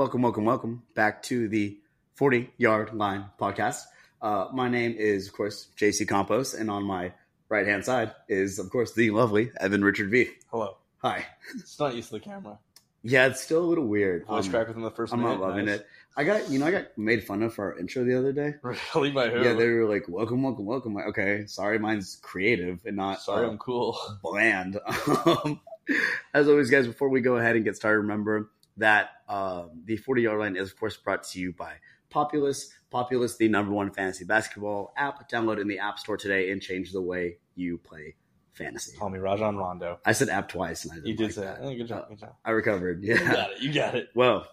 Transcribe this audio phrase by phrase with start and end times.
[0.00, 1.76] Welcome, welcome, welcome back to the
[2.14, 3.82] 40 Yard Line podcast.
[4.22, 7.12] Uh, my name is, of course, JC Campos, and on my
[7.50, 10.30] right hand side is, of course, the lovely Evan Richard V.
[10.50, 10.78] Hello.
[11.02, 11.26] Hi.
[11.54, 12.58] It's not used to the camera.
[13.02, 14.24] Yeah, it's still a little weird.
[14.26, 15.38] Voice Um, crack within the first I'm minute.
[15.38, 15.80] not loving Nice.
[15.80, 15.86] it.
[16.16, 18.54] I got, you know, I got made fun of for our intro the other day.
[18.62, 19.42] Really, by who?
[19.44, 23.44] Yeah, they were like, "Welcome, welcome, welcome." Like, okay, sorry, mine's creative and not Sorry,
[23.46, 23.98] uh, I'm cool.
[24.22, 24.80] bland.
[25.26, 25.60] Um,
[26.32, 28.50] As always, guys, before we go ahead and get started, remember
[28.80, 31.74] that um, the 40 yard line is, of course, brought to you by
[32.10, 32.70] Populous.
[32.90, 35.30] Populous, the number one fantasy basketball app.
[35.30, 38.16] Download in the App Store today and change the way you play
[38.52, 38.96] fantasy.
[38.96, 40.00] Call me Rajon Rondo.
[40.04, 41.58] I said app twice, and I didn't You did like say that.
[41.62, 42.04] Oh, good job.
[42.06, 42.34] Uh, Good job.
[42.44, 43.04] I recovered.
[43.04, 43.32] You Yeah.
[43.32, 43.60] got it.
[43.60, 44.08] You got it.
[44.14, 44.46] Well,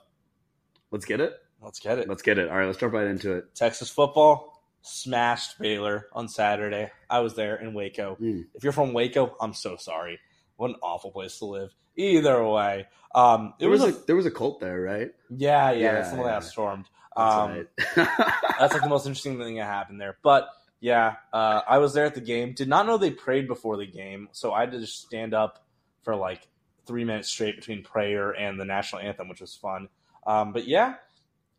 [0.91, 1.33] let's get it.
[1.61, 2.07] Let's get it.
[2.07, 2.49] Let's get it.
[2.49, 3.55] All right, let's jump right into it.
[3.55, 6.91] Texas football smashed Baylor on Saturday.
[7.09, 8.15] I was there in Waco.
[8.21, 8.45] Mm.
[8.53, 10.19] If you're from Waco, I'm so sorry.
[10.57, 11.71] What an awful place to live.
[11.97, 15.11] Either way, um, it There was, was, a, there was a cult there, right?
[15.29, 15.79] yeah, yeah.
[15.79, 16.23] Yeah, that yeah.
[16.23, 16.85] got stormed.
[17.15, 17.67] That's Um, right.
[18.59, 20.17] That's like the most interesting thing that happened there.
[20.21, 20.47] But
[20.79, 22.53] yeah, uh, I was there at the game.
[22.53, 25.65] Did not know they prayed before the game, so I had to just stand up
[26.03, 26.47] for like
[26.85, 29.89] three minutes straight between prayer and the national anthem, which was fun.
[30.25, 30.95] Um, but yeah,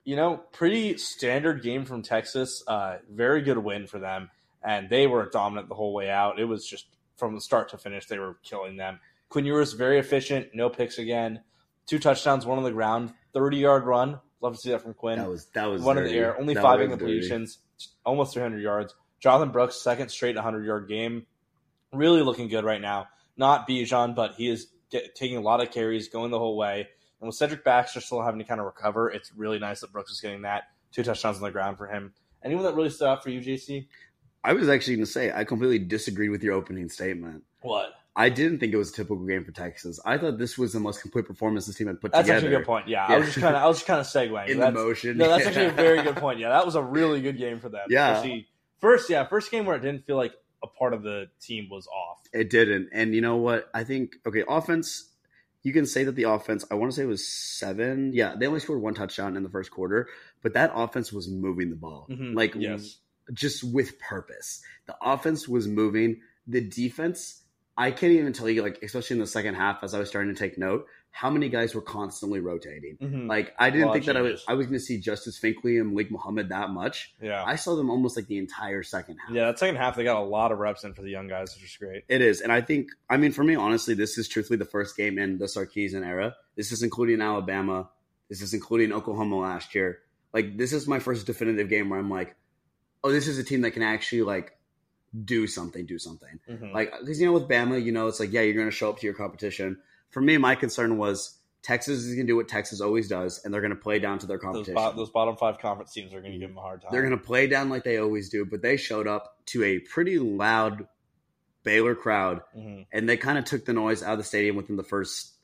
[0.04, 2.62] you know, pretty standard game from Texas.
[2.66, 4.30] Uh, very good win for them,
[4.62, 6.38] and they were dominant the whole way out.
[6.38, 9.00] It was just from the start to finish, they were killing them.
[9.28, 11.42] Quinn Ewers very efficient, no picks again,
[11.86, 14.20] two touchdowns, one on the ground, thirty yard run.
[14.40, 16.54] Love to see that from Quinn that was that was one in the air, only
[16.54, 17.20] That five dirty.
[17.20, 17.56] incompletions,
[18.04, 18.94] almost 300 yards.
[19.20, 21.26] Jonathan Brooks, second straight 100 yard game,
[21.92, 23.08] really looking good right now.
[23.36, 26.88] Not Bijan, but he is get, taking a lot of carries, going the whole way.
[27.20, 30.12] And with Cedric Baxter still having to kind of recover, it's really nice that Brooks
[30.12, 32.12] is getting that two touchdowns on the ground for him.
[32.44, 33.88] Anyone that really stood out for you, JC?
[34.44, 37.42] I was actually going to say I completely disagreed with your opening statement.
[37.62, 37.90] What?
[38.18, 40.00] I didn't think it was a typical game for Texas.
[40.04, 42.40] I thought this was the most complete performance this team had put That's together.
[42.40, 42.88] That's actually a good point.
[42.88, 44.48] Yeah, I was just kind of, I was just kind of segueing.
[44.48, 45.16] In the motion.
[45.16, 46.40] No, that's actually a very good point.
[46.40, 47.86] Yeah, that was a really good game for them.
[47.88, 48.26] Yeah.
[48.80, 50.32] First, yeah, first game where it didn't feel like
[50.64, 52.18] a part of the team was off.
[52.32, 52.88] It didn't.
[52.92, 53.70] And you know what?
[53.72, 55.12] I think, okay, offense,
[55.62, 58.12] you can say that the offense, I want to say it was seven.
[58.14, 60.08] Yeah, they only scored one touchdown in the first quarter,
[60.42, 62.08] but that offense was moving the ball.
[62.10, 62.34] Mhm.
[62.34, 62.98] Like, yes.
[63.32, 64.60] just with purpose.
[64.86, 66.20] The offense was moving.
[66.48, 67.42] The defense,
[67.78, 70.34] I can't even tell you, like, especially in the second half, as I was starting
[70.34, 72.96] to take note, how many guys were constantly rotating.
[73.00, 73.28] Mhm.
[73.28, 74.44] Like, I didn't think that I was.
[74.48, 77.14] I was going to see Justice Finkley and Malik Muhammad that much.
[77.22, 77.42] Yeah.
[77.44, 79.30] I saw them almost like the entire second half.
[79.34, 81.54] Yeah, that second half they got a lot of reps in for the young guys,
[81.54, 82.02] which is great.
[82.08, 82.40] It is.
[82.40, 85.38] And I think, I mean, for me, honestly, this is truthfully the first game in
[85.38, 86.34] the Sarkisian era.
[86.56, 87.90] This is including Alabama.
[88.28, 90.00] This is including Oklahoma last year.
[90.34, 92.34] Like, this is my first definitive game where I'm like,
[93.04, 94.57] oh, this is a team that can actually, like,
[95.24, 96.38] do something, do something.
[96.48, 96.72] Mhm.
[96.72, 98.90] Like, because, you know, with Bama, you know, it's like, yeah, you're going to show
[98.90, 99.78] up to your competition.
[100.10, 103.52] For me, my concern was Texas is going to do what Texas always does, and
[103.52, 104.74] they're going to play down to their those, competition.
[104.74, 106.90] bo- those bottom five conference teams are going to give them a hard time.
[106.92, 109.78] They're going to play down like they always do, but they showed up to a
[109.78, 110.86] pretty loud
[111.64, 112.86] Baylor crowd Mhm.
[112.92, 115.34] and they kind of took the noise out of the stadium within the first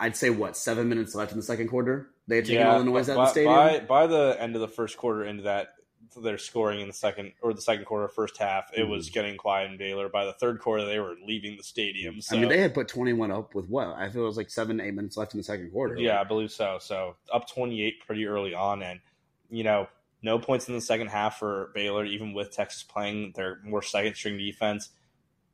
[0.00, 2.84] i'd say what seven minutes left in the second quarter they had taken all the
[2.84, 5.42] noise out by, of the stadium By, by the end of the first quarter, into
[5.42, 5.74] that
[6.22, 8.88] they're scoring in the second or the second quarter, first half, it Mhm.
[8.90, 10.08] was getting quiet in Baylor.
[10.08, 12.20] By the third quarter, they were leaving the stadium.
[12.20, 14.50] So i mean they had put 21 up with what i feel it was like
[14.50, 16.78] seven eight minutes left in the second quarter yeah, I believe so.
[16.80, 19.00] So up twenty eight pretty early on, and
[19.50, 19.88] you know
[20.22, 24.14] no points in the second half for Baylor, even with Texas playing their more second
[24.14, 24.90] string defense.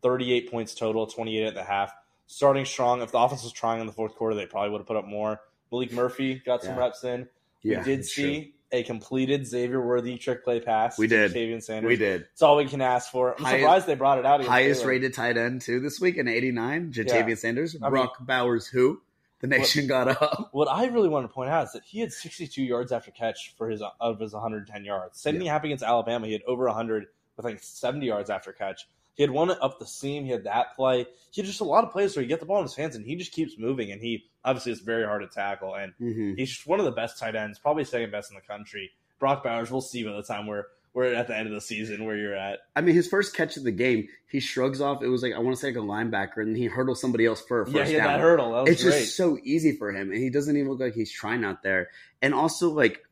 [0.03, 1.93] Thirty eight points total, twenty eight at the half.
[2.27, 3.03] Starting strong.
[3.03, 5.05] If the offense was trying in the fourth quarter, they probably would have put up
[5.07, 5.41] more.
[5.71, 6.81] Maalik Murphy got some Yeah.
[6.81, 7.29] reps in.
[7.63, 10.99] yeah we did it's see a completed Xavier Worthy trick play pass.
[10.99, 11.31] We did.
[11.33, 11.61] Xavier.
[11.61, 11.89] Sanders.
[11.89, 13.35] we did It's all we can ask for.
[13.39, 14.43] I'm Highest- surprised they brought it out.
[14.45, 14.91] highest Baylor.
[14.91, 17.35] rated tight end too this week in 89 Ja'Tavion Yeah.
[17.35, 19.01] sanders I mean- brock bowers who
[19.41, 22.13] the nation got up What I really want to point out is that he had
[22.13, 25.21] 62 yards after catch for his of his 110 yards.
[25.21, 26.27] Same thing happened against Alabama.
[26.27, 27.07] He had over 100
[27.37, 28.87] with like 70 yards after catch.
[29.15, 30.25] He had one up the seam.
[30.25, 31.07] He had that play.
[31.31, 32.97] He had just a lot of plays where you get the ball in his hands
[32.97, 33.93] and he just keeps moving.
[33.93, 35.75] And he obviously is very hard to tackle.
[35.75, 36.39] And Mhm.
[36.39, 38.91] he's just one of the best tight ends, probably second best in the country.
[39.19, 40.65] Brock Bowers, we'll see by the time we're
[40.95, 42.59] we're at the end of the season where you're at.
[42.77, 45.03] I mean, his first catch of the game, he shrugs off.
[45.03, 47.41] It was like I want to say like a linebacker, and he hurdles somebody else
[47.41, 48.13] for a first yeah, he had down.
[48.13, 48.53] that hurdle.
[48.53, 49.01] That was it's great.
[49.01, 51.89] just so easy for him, and he doesn't even look like he's trying out there.
[52.21, 53.03] And also, like,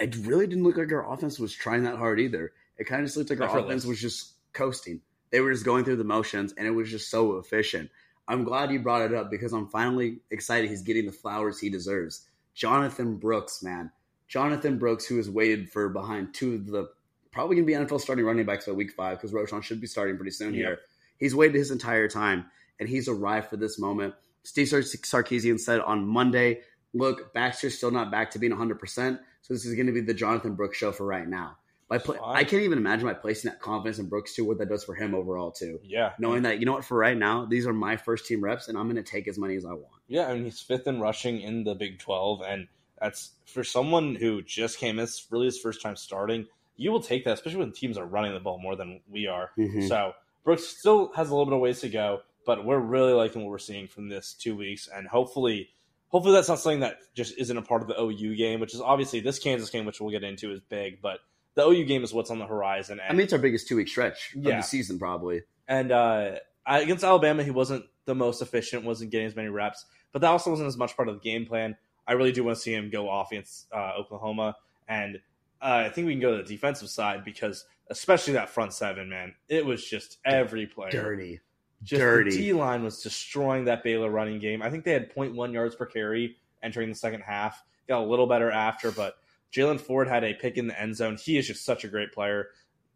[0.00, 2.52] it really didn't look like our offense was trying that hard either.
[2.78, 5.02] It kind of just looked like our offense was just coasting.
[5.30, 7.90] They were just going through the motions, and it was just so efficient.
[8.26, 11.70] I'm glad you brought it up because I'm finally excited he's getting the flowers he
[11.70, 12.26] deserves.
[12.54, 13.90] Jonathan Brooks, man.
[14.26, 16.88] Jonathan Brooks, who has waited for behind two of the
[17.32, 19.86] probably going to be NFL starting running backs by week five because Roschon should be
[19.86, 20.56] starting pretty soon Yep.
[20.66, 20.78] here.
[21.18, 22.46] He's waited his entire time,
[22.80, 24.14] and he's arrived for this moment.
[24.44, 26.60] Steve Sar- Sarkisian said on Monday
[26.94, 30.14] look, Baxter's still not back to being 100%, so this is going to be the
[30.14, 31.58] Jonathan Brooks show for right now.
[31.88, 34.84] By I can't even imagine by placing that confidence in Brooks too, what that does
[34.84, 35.80] for him overall too.
[35.82, 38.68] Yeah, Knowing that you know what, for right now, these are my first team reps,
[38.68, 40.02] and I'm going to take as many as I want.
[40.06, 42.68] Yeah, I mean he's fifth in rushing in the Big Twelve, and
[43.00, 44.98] that's for someone who just came.
[44.98, 46.46] It's really his first time starting.
[46.76, 49.50] You will take that, especially when teams are running the ball more than we are.
[49.56, 49.88] Mhm.
[49.88, 50.12] So
[50.44, 53.50] Brooks still has a little bit of ways to go, but we're really liking what
[53.50, 55.70] we're seeing from this two weeks, and hopefully,
[56.08, 58.80] hopefully that's not something that just isn't a part of the OU game, which is
[58.82, 61.20] obviously this Kansas game, which we'll get into, is big, but
[61.58, 63.00] the OU game is what's on the horizon.
[63.00, 65.42] And I mean, it's our biggest two week stretch of the season, probably.
[65.66, 70.22] and uh, against Alabama, he wasn't the most efficient, wasn't getting as many reps, but
[70.22, 71.76] that also wasn't as much part of the game plan.
[72.06, 74.56] I really do want to see him go off against uh, Oklahoma,
[74.86, 75.16] and
[75.60, 79.10] uh, I think we can go to the defensive side because, especially that front seven,
[79.10, 80.92] man, it was just every player.
[80.92, 81.40] Dirty.
[81.82, 82.30] Just dirty.
[82.30, 84.62] The D line was destroying that Baylor running game.
[84.62, 87.62] I think they had 0.1 yards per carry entering the second half.
[87.88, 89.16] Got a little better after, but
[89.52, 91.16] Jaylan Ford had a pick in the end zone.
[91.16, 92.48] He is just such a great player,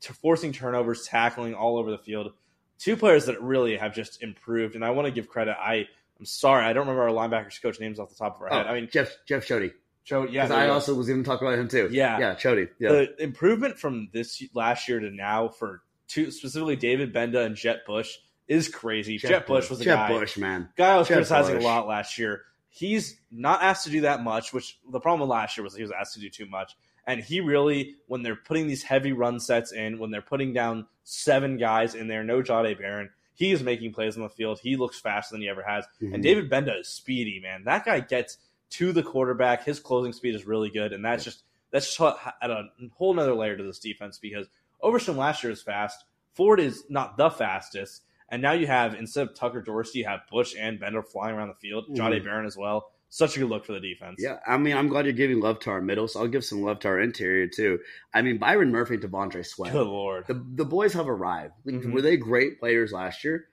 [0.03, 2.33] to forcing turnovers, tackling all over the field.
[2.79, 5.57] Two players that really have just improved, and I want to give credit.
[5.59, 5.87] I
[6.19, 8.57] I'm sorry, I don't remember our linebackers coach names off the top of our Oh,
[8.59, 8.67] head.
[8.67, 9.73] I mean, Jeff Jeff Choate.
[10.05, 11.89] Joe, yeah, I also was going to talk about him too.
[11.93, 12.19] Yeah.
[12.19, 12.71] yeah, Choate.
[12.81, 17.55] Yeah, the improvement from this last year to now for two specifically David Gbenda and
[17.55, 18.17] Jett Bush
[18.49, 19.17] is crazy.
[19.19, 20.19] Jett, Bush was a Jeff guy.
[20.19, 20.69] Bush, man.
[20.77, 21.65] guy I was Jeb criticizing Bush.
[21.65, 22.43] a lot last year.
[22.75, 25.83] He's not asked to do that much, which the problem with last year was he
[25.83, 26.75] was asked to do too much.
[27.07, 30.87] And he really, when they're putting these heavy run sets in, when they're putting down
[31.05, 34.59] seven guys in there, no Jahdae Barron, he is making plays on the field.
[34.63, 35.85] He looks faster than he ever has.
[36.01, 36.15] Mhm.
[36.15, 37.65] And David Gbenda is speedy, man.
[37.65, 38.39] That guy gets
[38.71, 39.65] to the quarterback.
[39.65, 41.43] His closing speed is really good, and that's just
[41.73, 44.47] that's just at a whole nother layer to this defense because
[44.83, 46.05] Overshown last year is fast.
[46.35, 50.20] Ford is not the fastest, and now you have instead of Tucker Dorsey, you have
[50.31, 51.84] Bush and Gbenda flying around the field.
[51.90, 52.25] Jahdae Mhm.
[52.25, 52.90] Barron as well.
[53.11, 54.17] Such a good look for the defense.
[54.19, 56.62] Yeah, I mean, I'm glad you're giving love to our middle, so I'll give some
[56.62, 57.79] love to our interior too.
[58.14, 59.73] I mean, Byron Murphy and T'Vondre Sweat.
[59.73, 60.26] Good lord.
[60.26, 61.52] The the boys have arrived.
[61.64, 61.93] Like, Mhm.
[61.93, 63.49] Were they great players last year?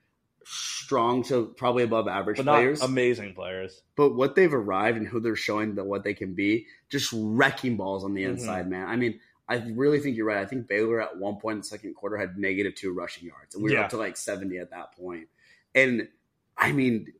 [0.45, 2.81] Strong to probably above average But players.
[2.81, 3.81] amazing players.
[3.97, 7.75] but what they've arrived and who they're showing that what they can be, just wrecking
[7.75, 8.29] balls on the Mhm.
[8.29, 8.87] inside, man.
[8.87, 9.19] I mean,
[9.49, 10.37] I really think you're right.
[10.37, 13.55] I think Baylor at one point in the second quarter had negative two rushing yards,
[13.55, 15.27] and we were up to like 70 at that point.
[15.73, 16.07] And
[16.55, 17.11] I mean,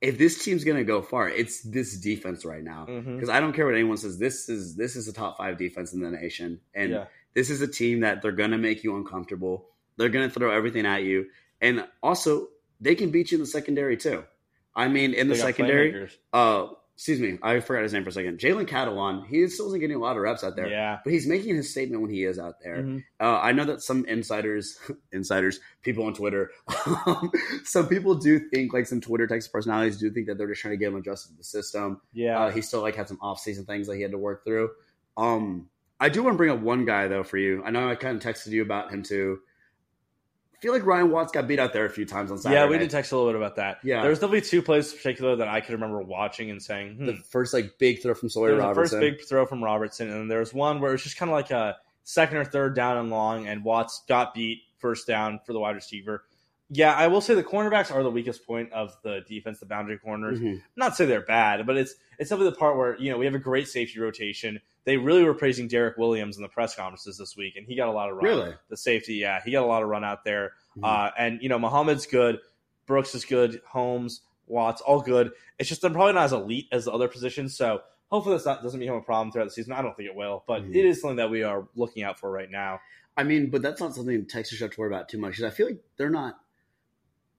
[0.00, 2.86] if this team's gonna go far, it's this defense right now.
[2.86, 4.18] Because I don't care what anyone says.
[4.18, 7.04] This is this is a top five defense in the nation, and Yeah.
[7.34, 9.68] this is a team that they're gonna make you uncomfortable.
[9.96, 11.26] They're gonna throw everything at you,
[11.60, 12.48] and also
[12.80, 14.24] they can beat you in the secondary too.
[14.74, 15.90] I mean, in the secondary,
[16.32, 18.38] uh, excuse me, I forgot his name for a second.
[18.38, 20.98] Jalen Catalon, he still isn't getting a lot of reps out there, Yeah.
[21.02, 22.76] but he's making his statement when he is out there.
[22.82, 23.04] Mhm.
[23.20, 24.78] Uh, I know that some insiders,
[25.12, 26.50] insiders, people on Twitter,
[27.06, 27.32] um,
[27.64, 30.72] some people do think like some Twitter text personalities do think that they're just trying
[30.74, 32.00] to get him adjusted to the system.
[32.12, 32.38] Yeah.
[32.44, 34.70] Uh, he still like had some off season things that he had to work through.
[35.16, 35.68] Um,
[36.00, 37.62] I do want to bring up one guy though for you.
[37.64, 39.40] I know I kind of texted you about him too.
[40.64, 42.58] I feel like Ryan Watts got beat out there a few times on Saturday.
[42.58, 43.80] yeah, we did text a little bit about that.
[43.84, 44.00] Yeah.
[44.00, 47.04] There was definitely two plays in particular that I could remember watching and saying, hmm,
[47.06, 48.98] the first like big throw from Sawyer Robertson.
[48.98, 51.30] first big throw from Robertson, and then there was one where it was just kind
[51.30, 55.38] of like a second or third down and long, and Watts got beat first down
[55.44, 56.24] for the wide receiver.
[56.70, 59.98] Yeah, I will say the cornerbacks are the weakest point of the defense, the boundary
[59.98, 60.40] corners.
[60.40, 60.62] Mhm.
[60.76, 63.26] Not to say they're bad, but it's it's definitely the part where you know we
[63.26, 64.60] have a great safety rotation.
[64.84, 67.88] They really were praising Derek Williams in the press conferences this week, and he got
[67.88, 68.24] a lot of run.
[68.24, 68.54] Really?
[68.68, 70.52] The safety, yeah, he got a lot of run out there.
[70.78, 70.84] Mhm.
[70.84, 72.40] Uh, and you know, Muhammad's good,
[72.86, 75.32] Brooks is good, Holmes, Watts, all good.
[75.58, 77.56] It's just they're probably not as elite as the other positions.
[77.56, 79.72] So hopefully this not, doesn't become a problem throughout the season.
[79.72, 80.74] I don't think it will, but Mhm.
[80.74, 82.80] it is something that we are looking out for right now.
[83.16, 85.44] I mean, but that's not something Texas should have to worry about too much because
[85.44, 86.38] I feel like they're not.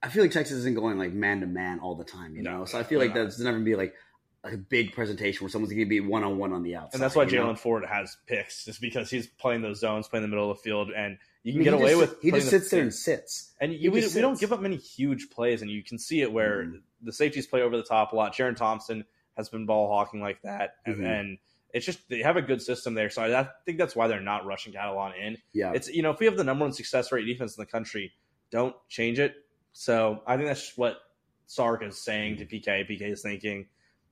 [0.06, 2.60] I feel like Texas isn't going like man to man all the time, you No,
[2.60, 2.66] know.
[2.66, 3.96] So I feel like that's never gonna be like
[4.44, 6.94] a big presentation where someone's gonna be one on one on the outside.
[6.96, 7.26] And that's why?
[7.26, 10.64] Jaylan Ford has picks, just because he's playing those zones, playing the middle of the
[10.64, 12.82] field, and you I can mean, get away just, with he just the- sits there
[12.82, 13.54] and sits.
[13.60, 16.22] And you, we, just we don't give up many huge plays, and you can see
[16.22, 16.82] it where Mhm.
[17.02, 18.34] the safeties play over the top a lot.
[18.36, 19.06] Jerrin Thompson
[19.38, 21.20] has been ball hawking like that, and, Mhm.
[21.20, 21.38] and
[21.74, 23.10] it's just they have a good system there.
[23.10, 25.38] So I, I think that's why they're not rushing Catalon in.
[25.54, 27.66] Yeah, It's you know if we have the number one success rate defense in the
[27.66, 28.14] country,
[28.52, 29.36] don't change it.
[29.78, 30.96] So I think that's what
[31.48, 32.90] Sark is saying to PK.
[32.90, 33.66] PK is thinking.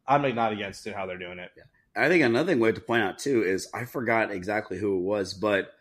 [0.06, 1.52] I'm like not against it how they're doing it.
[1.96, 4.98] I think another thing we have to point out too is I forgot exactly who
[4.98, 5.72] it was, but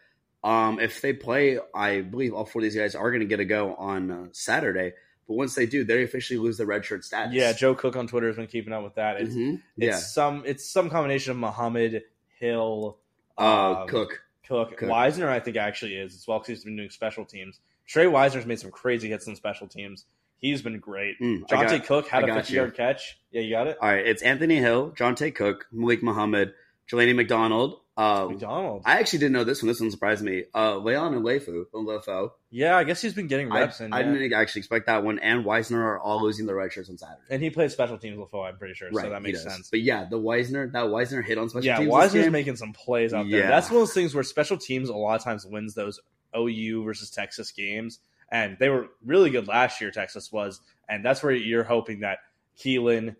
[0.44, 3.40] um, if they play, I believe all four of these guys are going to get
[3.40, 4.92] a go on uh, Saturday.
[5.26, 7.34] But once they do, they officially lose the redshirt status.
[7.34, 9.20] Yeah, Joe Cook on Twitter has been keeping up with that.
[9.20, 9.54] It's, Mhm.
[9.78, 9.96] it's yeah.
[9.96, 12.04] some it's some combination of Muhammad
[12.38, 12.98] Hill,
[13.36, 14.22] Uh, um, Cook.
[14.46, 14.76] Cook.
[14.78, 14.88] Cook.
[14.92, 17.58] Wisner, I think actually is as well because he's been doing special teams.
[17.86, 20.04] Trey Wisner's made some crazy hits on special teams.
[20.38, 21.20] He's been great.
[21.20, 22.58] Mm, Johntay got- Cook had I a got 50 you.
[22.60, 23.18] yard catch.
[23.30, 23.78] Yeah, you got it.
[23.80, 26.54] All right, it's Anthony Hill, Johntay Cook, Malik Muhammad,
[26.90, 27.78] Jelani McDonald.
[27.94, 28.82] Uh, McDonald.
[28.86, 29.68] I actually didn't know this one.
[29.68, 30.44] This one surprised me.
[30.54, 32.30] Uh, Leon and Lefu, Lefau.
[32.50, 33.82] yeah, I guess he's been getting I, reps.
[33.82, 34.02] I yeah.
[34.02, 35.18] didn't actually expect that one.
[35.18, 37.20] And Wisner are all losing their red shirts on Saturday.
[37.28, 38.88] and he played special teams Lefau, I'm pretty sure.
[38.90, 39.68] right, so that makes sense.
[39.68, 41.90] But yeah, the Wisner, that Wisner hit on special yeah, teams.
[41.90, 43.40] Wiseman's game, making some plays out there.
[43.40, 43.48] Yeah.
[43.48, 46.00] That's one of those things where special teams a lot of times wins those
[46.36, 49.90] OU versus Texas games, and they were really good last year.
[49.90, 52.18] Texas was, and that's where you're hoping that
[52.58, 53.16] Keilan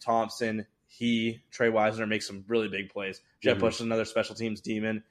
[0.00, 3.20] Thompson, he, Trey Wisner make some really big plays.
[3.40, 3.60] Jett Mhm.
[3.60, 5.02] Bush is another special teams demon.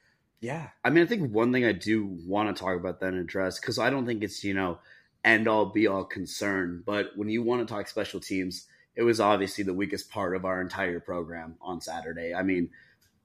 [0.41, 3.59] Yeah, I mean, I think one thing I do want to talk about then address
[3.59, 4.79] because I don't think it's you know
[5.25, 8.65] end all be all concern, but when you want to talk special teams,
[8.95, 12.33] it was obviously the weakest part of our entire program on Saturday.
[12.33, 12.69] I mean,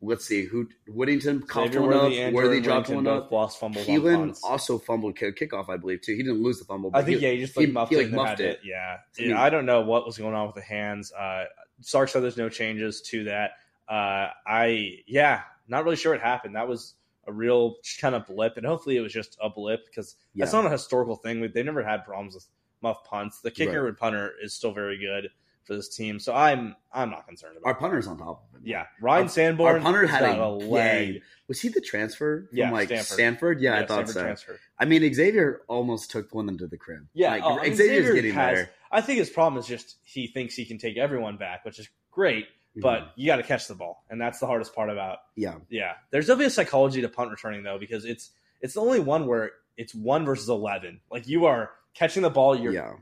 [0.05, 3.33] let's see who Whittington coughed Xavier one up, Worthy and Worthy dropped one both up.
[3.33, 4.45] lost fumbles on Keilan punts.
[4.45, 6.15] also fumbled kick- kickoff, I believe too.
[6.15, 6.91] He didn't lose the fumble.
[6.95, 8.29] I But think he, yeah, he just like he- muffed he, it like, and muffed
[8.31, 8.61] had it.
[8.65, 11.13] Yeah, I mean- I don't know what was going on with the hands.
[11.13, 11.45] Uh,
[11.81, 13.53] Sark said there's no changes to that.
[13.89, 16.55] Uh, I yeah, not really sure what happened.
[16.57, 16.95] That was
[17.27, 20.45] a real kind of blip, and hopefully it was just a blip because Yeah.
[20.45, 21.41] that's not a historical thing.
[21.53, 22.47] They've never had problems with
[22.83, 23.41] muff punts.
[23.41, 23.89] The kicker Right.
[23.89, 25.31] and punter is still very good
[25.65, 27.67] for this team, so I'm I'm not concerned about.
[27.69, 27.81] our it.
[27.81, 28.63] punter's on top of him.
[28.67, 29.75] Yeah, Ryan Our- Sanborn.
[29.77, 31.23] our punter had got a leg.
[31.49, 33.07] Was he the transfer from Yeah, like Stanford.
[33.07, 33.61] Stanford?
[33.61, 34.21] Yeah, I thought Sanford so.
[34.23, 34.61] transfer.
[34.79, 37.07] I mean, Xavier almost took one into the crib.
[37.15, 38.71] Yeah, like, oh, I Xavier's Xavier getting has- there.
[38.93, 41.89] I think his problem is just he thinks he can take everyone back, which is
[42.11, 43.11] great, but Mhm.
[43.17, 46.27] you got to catch the ball, and that's the hardest part about yeah, Yeah, there's
[46.27, 48.31] definitely a psychology to punt returning though because it's
[48.61, 51.01] it's the only one where it's one versus eleven.
[51.11, 52.95] Like you are catching the ball, you're yeah.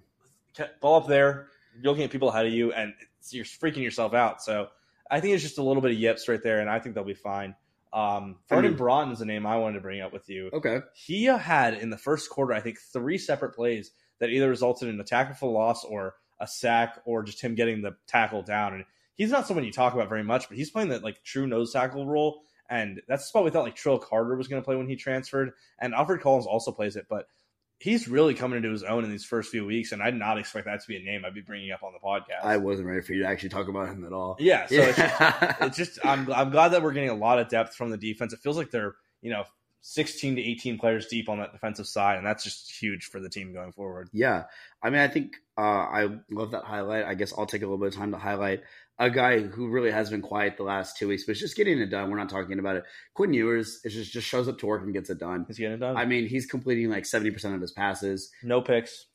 [0.81, 4.15] ball up there, you're looking at people ahead of you, and it's, you're freaking yourself
[4.15, 4.43] out.
[4.43, 4.69] So
[5.11, 7.05] I think it's just a little bit of yips right there, and I think they'll
[7.05, 7.55] be fine.
[7.93, 10.51] Um, Vernon mean- Broughton is a name I wanted to bring up with you.
[10.53, 10.81] Okay.
[10.95, 14.89] He uh, had in the first quarter, I think, three separate plays that either resulted
[14.89, 18.75] in a tackle for loss or a sack or just him getting the tackle down.
[18.75, 21.47] And he's not someone you talk about very much, but he's playing that like true
[21.47, 22.43] nose tackle role.
[22.71, 24.97] And that's the spot we thought like Trill Carter was going to play when he
[24.97, 25.53] transferred.
[25.79, 27.27] And Alfred Collins also plays it, but
[27.83, 29.91] he's really coming into his own in these first few weeks.
[29.91, 31.93] And I did not expect that to be a name I'd be bringing up on
[31.93, 32.45] the podcast.
[32.45, 34.37] I wasn't ready for you to actually talk about him at all.
[34.39, 34.67] yeah.
[34.67, 35.57] So it's, Yeah.
[35.63, 38.33] it's just I'm I'm glad that we're getting a lot of depth from the defense.
[38.33, 39.45] It feels like they're you know
[39.81, 43.29] 16 to 18 players deep on that defensive side, and that's just huge for the
[43.29, 44.09] team going forward.
[44.13, 44.45] Yeah.
[44.81, 47.05] I mean, I think uh, I love that highlight.
[47.05, 48.63] I guess I'll take a little bit of time to highlight
[48.99, 51.87] a guy who really has been quiet the last two weeks, but just getting it
[51.87, 52.11] done.
[52.11, 52.85] We're not talking about it.
[53.15, 55.45] Quinn Ewers is just, just shows up to work and gets it done.
[55.49, 55.97] He's getting it done.
[55.97, 58.31] I mean, he's completing like 70% of his passes.
[58.43, 59.07] no picks.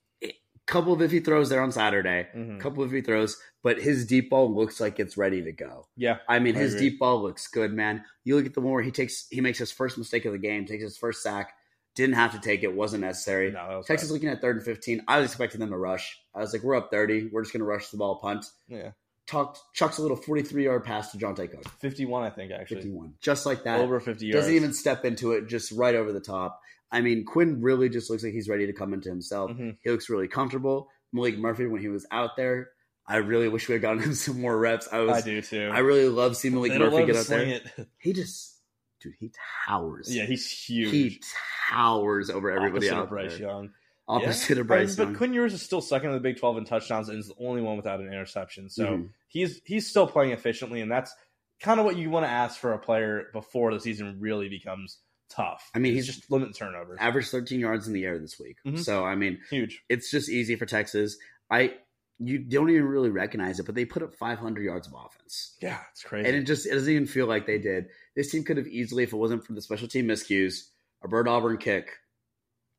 [0.65, 2.27] Couple of iffy throws there on Saturday.
[2.36, 2.60] Mhm.
[2.60, 5.88] Couple of iffy throws, but his deep ball looks like it's ready to go.
[5.96, 6.89] Yeah, I mean, I his agree.
[6.89, 8.03] deep ball looks good, man.
[8.25, 10.38] You look at the one where he takes, he makes his first mistake of the
[10.38, 11.53] game, takes his first sack,
[11.96, 13.50] didn't have to take it, wasn't necessary.
[13.51, 14.13] no, was Texas bad.
[14.15, 15.03] looking at third and 15.
[15.07, 16.19] I was expecting them to rush.
[16.36, 17.29] I was like, we're up 30.
[17.31, 18.43] We're just going to rush the ball, punt.
[18.67, 18.91] Yeah,
[19.27, 21.51] Talked, chucks a little 43 yard pass to John Cook.
[21.81, 23.13] 51, I think actually 51.
[23.22, 23.81] Just like that.
[23.81, 24.46] over 50 yards.
[24.46, 26.62] Doesn't even step into it, just right over the top.
[26.91, 29.51] I mean, Quinn really just looks like he's ready to come into himself.
[29.51, 29.77] Mhm.
[29.84, 30.88] He looks really comfortable.
[31.13, 32.69] Maalik Murphy, when he was out there,
[33.05, 34.88] I really wish we had gotten him some more reps.
[34.91, 35.69] I was, I do too.
[35.74, 37.41] I really love seeing Malik They Murphy get out there.
[37.43, 37.63] it.
[38.00, 38.57] He just,
[39.01, 39.31] dude, he
[39.67, 40.07] towers.
[40.15, 40.91] yeah, he's huge.
[40.91, 41.22] he
[41.69, 43.48] towers over everybody Opposite out Bryce there.
[43.50, 43.69] Young.
[44.07, 44.61] Opposite Yeah.
[44.61, 46.65] of Bryce I mean, But Quinn Ewers is still second in the Big 12 in
[46.65, 48.69] touchdowns and is the only one without an interception.
[48.69, 49.09] So Mhm.
[49.27, 51.13] he's he's still playing efficiently, and that's
[51.59, 54.99] kind of what you want to ask for a player before the season really becomes
[55.29, 55.69] tough.
[55.75, 56.97] I mean, he's- just limit turnovers.
[57.01, 58.57] averaged 13 yards in the air this week.
[58.65, 58.79] Mhm.
[58.79, 59.83] So I mean, Huge.
[59.89, 61.17] it's just easy for Texas.
[61.49, 61.77] I
[62.19, 65.55] you don't even really recognize it, but they put up 500 yards of offense.
[65.61, 66.27] Yeah, it's crazy.
[66.27, 67.89] And it just it doesn't even feel like they did.
[68.15, 70.69] This team could have easily, if it wasn't for the special team miscues,
[71.03, 71.91] a Bert Auburn kick.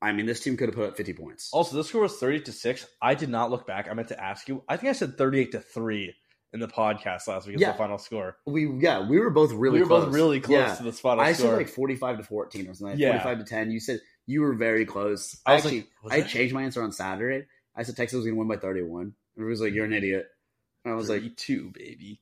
[0.00, 1.50] I mean, this team could have put up 50 points.
[1.52, 2.87] also, this score was 30 to 6.
[3.02, 3.88] I did not look back.
[3.90, 4.62] I meant to ask you.
[4.69, 6.14] I think I said 38 to 3
[6.52, 7.73] in the podcast last week as Yeah.
[7.73, 8.37] the final score.
[8.47, 10.05] We yeah, we were both really we were close.
[10.07, 10.75] both really close Yeah.
[10.76, 11.50] to the final I score.
[11.50, 12.99] said like 45 to 14 or something.
[12.99, 13.21] Yeah.
[13.23, 13.71] 45 to 10.
[13.71, 15.37] You said you were very close.
[15.45, 17.47] I I actually like, I that- changed my answer on Saturday.
[17.76, 19.14] I said Texas was going to win by 31.
[19.37, 20.26] Everybody was like, "You're an idiot."
[20.85, 22.21] And I was like, 32, baby.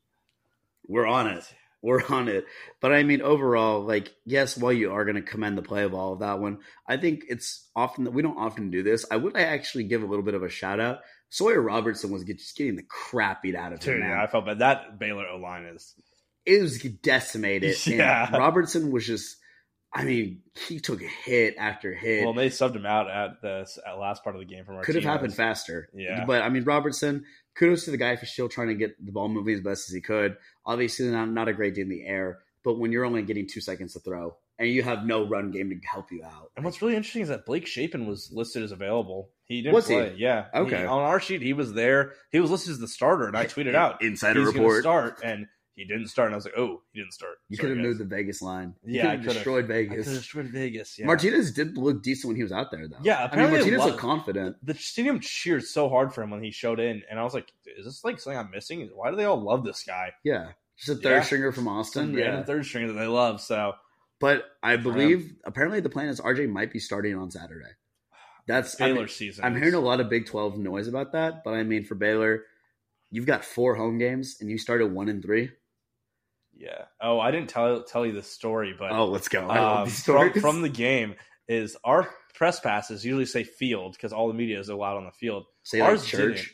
[0.89, 1.45] we're on it.
[1.83, 2.45] We're on it.
[2.81, 5.95] But I mean, overall, like, yes, while you are going to commend the play of
[5.95, 9.05] all of that one, I think it's often that we don't often do this.
[9.11, 10.99] I would actually give a little bit of a shout out.
[11.29, 13.95] Sawyer Robertson was get, just getting the crap beat out of him.
[13.95, 14.11] Dude, man.
[14.11, 14.61] yeah, I felt bad.
[14.61, 15.95] That Baylor O line is.
[16.45, 17.77] It was decimated.
[17.87, 18.37] And Yeah.
[18.37, 19.37] Robertson was just,
[19.97, 22.25] I mean, he took hit after hit.
[22.25, 24.83] Well, they subbed him out at the at last part of the game from our
[24.83, 25.89] Could have happened faster.
[25.95, 26.25] Yeah.
[26.27, 27.25] But I mean, Robertson,
[27.55, 29.95] kudos to the guy for still trying to get the ball moving as best as
[29.95, 30.37] he could.
[30.67, 33.61] Obviously, not, not a great day in the air, but when you're only getting two
[33.61, 36.51] seconds to throw, and you have no run game to help you out.
[36.57, 39.31] And what's really interesting is that Blake Shapen was listed as available.
[39.45, 39.95] He didn't Was he?
[39.95, 40.15] play.
[40.17, 40.47] Yeah.
[40.53, 40.85] He- Okay.
[40.85, 42.13] on our sheet, he was there.
[42.33, 44.81] He was listed as the starter, and I tweeted out insider report.
[44.81, 45.47] start, and
[45.77, 46.27] he didn't start.
[46.27, 47.35] And I was like, oh, he didn't start.
[47.49, 48.75] You could have moved the Vegas line.
[48.83, 50.07] You Yeah, could I have destroyed Vegas.
[50.07, 50.99] have destroyed Vegas.
[50.99, 51.07] Yeah.
[51.07, 52.97] Martinez did look decent when he was out there, though.
[53.03, 54.57] Yeah, I mean, Martinez lo- looked confident.
[54.67, 57.53] the stadium cheered so hard for him when he showed in, and I was like,
[57.67, 58.89] "Is this like something I'm missing?
[58.95, 61.23] Why do they all love this guy?" Yeah, just a third Yeah.
[61.23, 62.15] stringer from Austin.
[62.17, 63.41] random Yeah, third stringer that they love.
[63.41, 63.75] So
[64.19, 67.69] but I believe apparently the plan is RJ might be starting on Saturday.
[68.47, 69.45] That's I Baylor mean, season.
[69.45, 72.45] I'm hearing a lot of Big Twelve noise about that, but I mean for Baylor,
[73.11, 75.51] you've got four home games and you started one and three.
[76.59, 76.85] Yeah.
[77.01, 79.85] Oh, I didn't tell tell you the story, but Oh, let's go!
[79.85, 81.15] These from, from the game
[81.49, 85.13] is our press passes usually say field because all the media is allowed on the
[85.13, 85.45] field.
[85.63, 86.37] say like ours church.
[86.37, 86.49] didn't.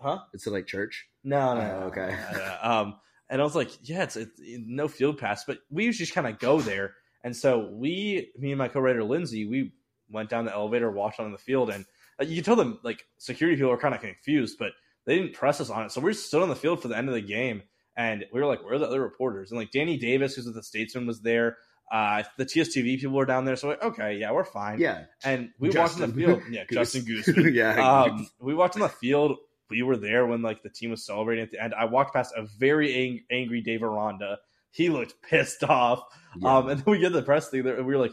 [0.00, 0.18] Huh?
[0.34, 1.06] It's like church.
[1.22, 2.16] No, no, Oh, no, okay.
[2.32, 2.58] no, no, no.
[2.62, 2.94] Um,
[3.30, 6.26] and I was like, yeah, it's, it's no field pass, but we usually just kind
[6.26, 6.94] of go there.
[7.22, 9.72] And so we, me and my co-writer Lindsay, we
[10.10, 11.86] went down the elevator, walked on the field, and
[12.20, 14.72] uh, you can tell them like security people are kind of confused, but
[15.06, 15.90] they didn't press us on it.
[15.92, 17.62] So we stood on the field for the end of the game,
[17.96, 19.50] and we were like, where are the other reporters?
[19.50, 21.56] And like Danny Davis, who's with the Statesman, was there.
[21.92, 24.80] Uh, the TSTV people were down there, so like, okay, yeah, we're fine.
[24.80, 26.00] Yeah, And we Justin.
[26.00, 26.42] walked on the field.
[26.50, 26.92] Yeah, Goose.
[26.92, 27.28] Justin Goose.
[27.54, 28.02] yeah.
[28.02, 29.36] Um, we walked in the field.
[29.70, 31.74] We were there when like the team was celebrating at the end.
[31.74, 34.38] I walked past a very ang- angry Dave Aranda.
[34.70, 36.02] He looked pissed off.
[36.38, 36.56] Yeah.
[36.56, 38.12] Um, and then we get the press thing there, and we were like,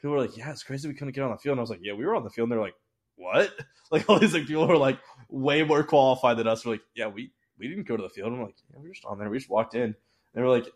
[0.00, 1.70] people were like, "Yeah, it's crazy we couldn't get on the field." And I was
[1.70, 2.74] like, "Yeah, we were on the field." And they're like,
[3.16, 3.50] "What?"
[3.92, 4.98] Like all these like people were like
[5.28, 6.64] way more qualified than us.
[6.64, 7.30] We're like, "Yeah, we
[7.62, 9.30] we didn't go to the field." I'm like, "Yeah, we were just on there.
[9.30, 9.94] We just walked in." And
[10.34, 10.66] they were like,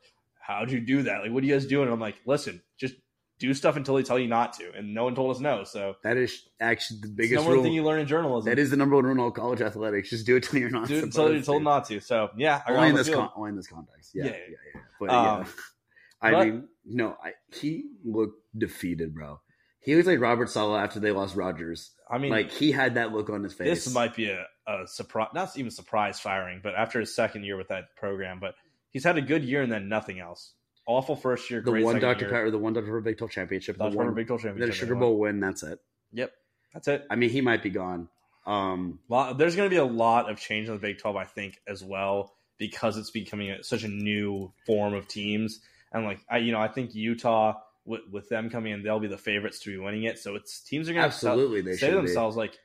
[0.40, 1.20] "How'd you do that?
[1.22, 2.94] Like, what are you guys doing?" And I'm like, "Listen, just."
[3.38, 5.62] Do stuff until they tell you not to, and no one told us no.
[5.64, 8.48] So that is actually the biggest number one thing you learn in journalism.
[8.48, 10.08] that is the number one rule in all college athletics.
[10.08, 10.88] Just do it till you're not.
[10.88, 11.64] do it until you're told to.
[11.64, 12.00] not to.
[12.00, 14.12] So yeah, I got only in this con- only in this context.
[14.14, 14.36] Yeah, yeah, Yeah.
[14.38, 14.56] yeah.
[14.74, 14.80] yeah.
[14.98, 15.46] But Um, yeah,
[16.22, 19.38] I but- mean, no, I, he looked defeated, bro.
[19.86, 21.92] He looked like Robert Saleh after they lost Rodgers.
[22.10, 23.84] I mean, like he had that look on his face.
[23.84, 27.56] this might be a, a surprise, not even surprise firing, but after his second year
[27.56, 28.56] with that program, but
[28.90, 30.54] he's had a good year and then nothing else.
[30.88, 32.22] Awful first year, the great one Dr.
[32.22, 32.30] year.
[32.30, 33.00] Carter, the one Dr.
[33.00, 34.76] Big 12 championship, the one Big 12 championship, the.
[34.76, 35.00] Sugar won.
[35.00, 35.38] Bowl win.
[35.38, 35.78] That's it.
[36.12, 36.32] Yep,
[36.74, 37.06] that's it.
[37.08, 38.08] I mean, he might be gone.
[38.44, 41.24] Um, Lot, there's going to be a lot of change in the Big 12, I
[41.24, 45.60] think, as well, because it's becoming a, such a new form of teams.
[45.92, 47.54] And like, I, you know, I think Utah
[47.86, 50.18] with, with them coming in, they'll be the favorites to be winning it.
[50.18, 52.06] So it's teams are going to absolutely, they say to be.
[52.06, 52.58] themselves like,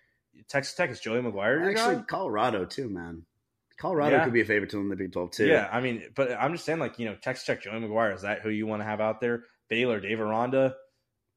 [0.49, 1.69] Texas Tech is Joey McGuire.
[1.69, 2.01] Actually, guy?
[2.07, 3.23] Colorado too, man.
[3.77, 4.23] Colorado Yeah.
[4.23, 5.47] could be a favorite to win the Big 12 too.
[5.47, 8.21] Yeah, I mean, but I'm just saying, like, you know, Texas Tech, Joey McGuire, is
[8.21, 9.43] that who you want to have out there?
[9.69, 10.75] Baylor, Dave Aranda.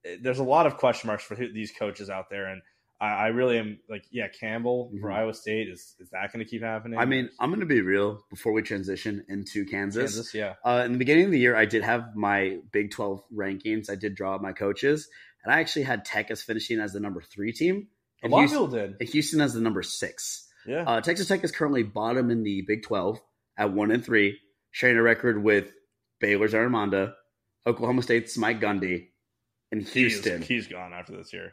[0.04, 2.60] Eh, There's a lot of question marks for who, these coaches out there, and
[3.00, 5.14] I, I really am like, yeah, Campbell for Mhm.
[5.14, 6.98] Iowa State is is that going to keep happening?
[6.98, 10.14] I mean, I'm going to be real before we transition into Kansas.
[10.14, 13.22] Kansas, yeah, Uh, in the beginning of the year, I did have my Big 12
[13.32, 13.90] rankings.
[13.90, 15.08] I did draw up my coaches,
[15.42, 17.88] and I actually had Tech as finishing as the number three team,
[18.22, 18.96] a and lot of Houston, people did.
[19.00, 20.48] and Houston as the number six.
[20.66, 23.20] Yeah, Uh, Texas Tech is currently bottom in the Big 12
[23.58, 24.38] at one and three,
[24.70, 25.72] sharing a record with
[26.20, 27.16] Baylor's Aranda,
[27.66, 29.08] Oklahoma State's Mike Gundy,
[29.72, 30.42] and He is- Houston.
[30.42, 31.52] he's gone after this year.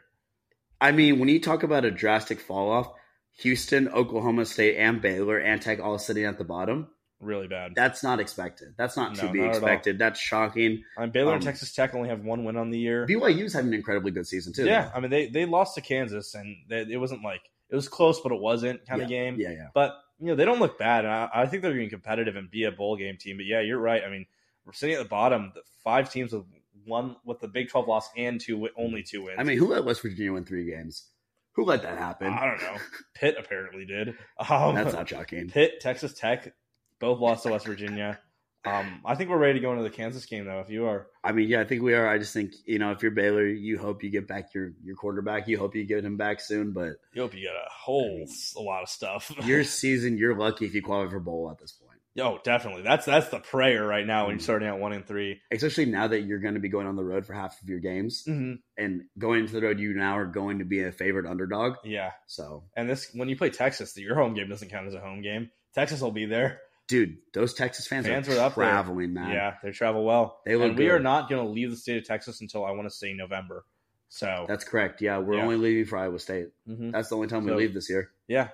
[0.82, 2.92] I mean, when you talk about a drastic fall off,
[3.38, 6.88] Houston, Oklahoma State, and Baylor and Tech all sitting at the bottom.
[7.20, 7.74] Really bad.
[7.76, 8.74] That's not expected.
[8.76, 9.96] That's not to be not expected.
[9.96, 10.82] That's shocking.
[10.98, 13.06] I mean, Baylor and um, Texas Tech only have one win on the year.
[13.06, 14.66] BYU's having an incredibly good season too.
[14.66, 14.90] yeah, though.
[14.96, 18.20] I mean, they they lost to Kansas, and they, it wasn't like it was close,
[18.20, 19.36] but it wasn't kind of game.
[19.38, 19.68] yeah, yeah.
[19.72, 21.04] But you know they don't look bad.
[21.04, 23.36] And I, I think they're being competitive and be a bowl game team.
[23.36, 24.02] But yeah, you're right.
[24.04, 24.26] I mean,
[24.66, 25.52] we're sitting at the bottom.
[25.54, 26.44] The five teams with
[26.84, 29.36] one with the Big Twelve loss and two only two wins.
[29.38, 31.08] I mean, who let West Virginia win three games?
[31.54, 32.28] Who let that happen?
[32.28, 32.76] I don't know.
[33.14, 34.14] Pitt apparently did.
[34.48, 35.50] Um, That's not shocking.
[35.50, 36.54] Pitt, Texas Tech,
[36.98, 38.18] both lost to West Virginia.
[38.64, 40.60] Um, I think we're ready to go into the Kansas game though.
[40.60, 42.08] If you are, I mean, yeah, I think we are.
[42.08, 44.94] I just think you know, if you're Baylor, you hope you get back your your
[44.94, 45.48] quarterback.
[45.48, 46.72] You hope you get him back soon.
[46.72, 48.24] But you hope you get a whole
[48.56, 49.32] a lot of stuff.
[49.44, 51.91] your season, you're lucky if you qualify for bowl at this point.
[52.18, 52.82] Oh, definitely.
[52.82, 54.42] That's that's the prayer right now when you're Mm.
[54.42, 57.04] starting at one and 3 Especially now that you're going to be going on the
[57.04, 58.54] road for half of your games, Mm-hmm.
[58.76, 61.76] and going into the road, you now are going to be a favorite underdog.
[61.84, 65.00] Yeah, So, and this when you play Texas, your home game doesn't count as a
[65.00, 65.50] home game.
[65.74, 66.60] Texas will be there.
[66.88, 68.64] dude, those Texas fans, Fans are up there.
[68.66, 69.30] traveling, man.
[69.32, 70.40] Yeah, they travel well.
[70.44, 70.92] They look and we good.
[70.94, 73.64] are not going to leave the state of Texas until I want to say November.
[74.10, 75.00] So That's correct.
[75.00, 75.44] Yeah, we're Yeah.
[75.44, 76.48] only leaving for Iowa State.
[76.68, 76.92] mhm.
[76.92, 78.10] That's the only time So- we leave this year.
[78.28, 78.48] yeah,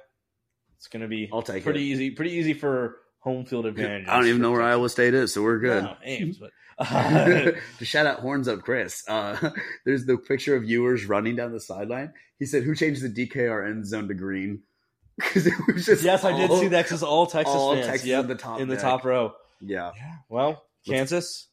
[0.77, 1.93] it's going to be I'll take pretty it.
[1.95, 2.11] easy.
[2.13, 4.09] Pretty easy for home field advantage.
[4.09, 5.83] I don't even know where Iowa State is, so we're good.
[5.85, 9.51] No, Ames, but to shout out horns up chris uh,
[9.85, 13.69] there's the picture of viewers running down the sideline he said who changed the dkr
[13.69, 14.61] end zone to green
[15.17, 17.87] because it was just yes, I did see that because all Texas all fans.
[17.87, 19.33] Texas yep, in the top in the top row.
[19.61, 20.13] yeah Yeah.
[20.29, 20.49] Well,
[20.87, 21.49] Let's- Kansas.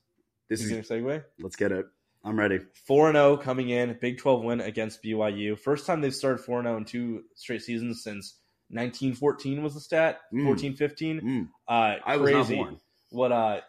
[0.48, 1.24] this Is is going segue?
[1.40, 1.88] let's get it
[2.24, 2.60] I'm ready.
[2.88, 5.58] 4 0 coming in, Big 12 win against BYU.
[5.60, 8.38] First time they've started 4 0 in two straight seasons since
[8.70, 10.22] 1914 was the stat.
[10.34, 10.46] Mm.
[10.46, 11.22] 14 15.
[11.22, 12.80] Mm, Uh, I was not born.
[13.12, 13.62] What, uh,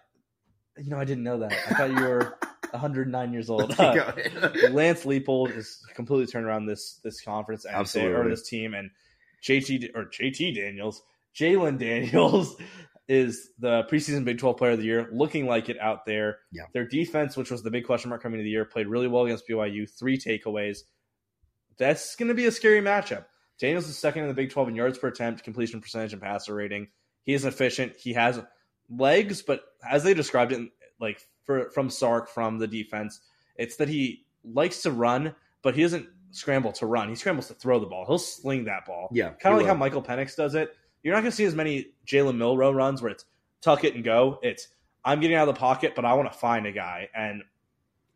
[0.79, 1.53] you know, I didn't know that.
[1.53, 2.39] I thought you were
[2.71, 3.79] 109 years old.
[3.79, 4.13] Uh.
[4.71, 8.15] Lance Leipold has completely turned around this this conference and Absolutely.
[8.15, 8.91] or this team and
[9.43, 11.03] JT or JT Daniels,
[11.35, 12.57] Jalon Daniels
[13.09, 16.39] is the preseason Big 12 player of the year, looking like it out there.
[16.51, 16.65] Yeah.
[16.73, 19.25] Their defense, which was the big question mark coming into the year, played really well
[19.27, 20.79] against BYU, three takeaways.
[21.79, 23.27] That's going to be a scary matchup.
[23.59, 26.55] Daniels is second in the Big 12 in yards per attempt, completion percentage, and passer
[26.55, 26.89] rating.
[27.23, 27.97] He is efficient.
[27.97, 28.41] He has
[28.91, 30.69] legs, but as they described it,
[31.01, 33.21] like for, from Sark, from the defense,
[33.57, 37.09] it's that he likes to run, but he doesn't scramble to run.
[37.09, 38.05] He scrambles to throw the ball.
[38.07, 39.09] He'll sling that ball.
[39.13, 39.75] Yeah, Kind of like how.
[39.75, 40.77] Michael Penix does it.
[41.03, 43.25] You're not going to see as many Jalen Milroe runs where it's
[43.61, 44.39] tuck it and go.
[44.43, 44.69] It's
[45.05, 47.09] I'm getting out of the pocket, but I want to find a guy.
[47.15, 47.43] And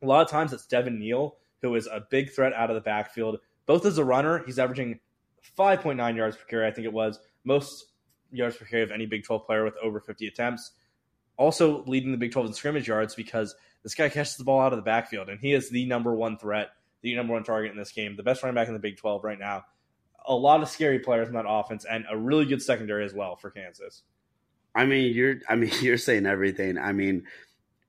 [0.03, 2.81] a lot of times it's Devin Neal, who is a big threat out of the
[2.81, 3.39] backfield.
[3.67, 4.99] Both as a runner, he's averaging
[5.59, 7.19] 5.9 yards per carry, I think it was.
[7.45, 7.87] Most
[8.31, 10.73] yards per carry of any Big 12 player with over 50 attempts.
[11.37, 14.73] Also leading the Big 12 in scrimmage yards because this guy catches the ball out
[14.73, 16.71] of the backfield, and he is the number one threat,
[17.03, 19.25] the number one target in this game, the best running back in the Big 12
[19.25, 19.65] right now.
[20.27, 23.37] A lot of scary players in that offense, and a really good secondary as well
[23.37, 24.03] for Kansas.
[24.75, 25.37] I mean, you're.
[25.49, 26.79] I mean, you're saying everything.
[26.79, 27.25] I mean,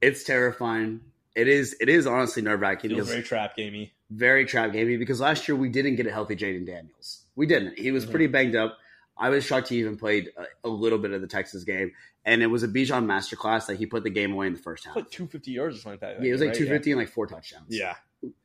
[0.01, 1.01] it's terrifying.
[1.35, 1.75] It is.
[1.81, 2.91] It is honestly nerve wracking.
[2.91, 3.93] Feels very trap gamey.
[4.09, 7.20] very trap gamey because last year we didn't get a healthy Jaden Daniels.
[7.36, 7.78] We didn't.
[7.80, 8.78] He was pretty banged up.
[9.17, 11.91] I was shocked he even played a, a little bit of the Texas game,
[12.26, 14.86] and it was a Bijan masterclass that he put the game away in the first
[14.86, 14.96] half.
[14.96, 16.24] Like 250 yards or something like that.
[16.24, 16.58] Yeah, it was like right?
[16.58, 17.65] 250 and like four touchdowns.
[17.70, 17.96] Yeah.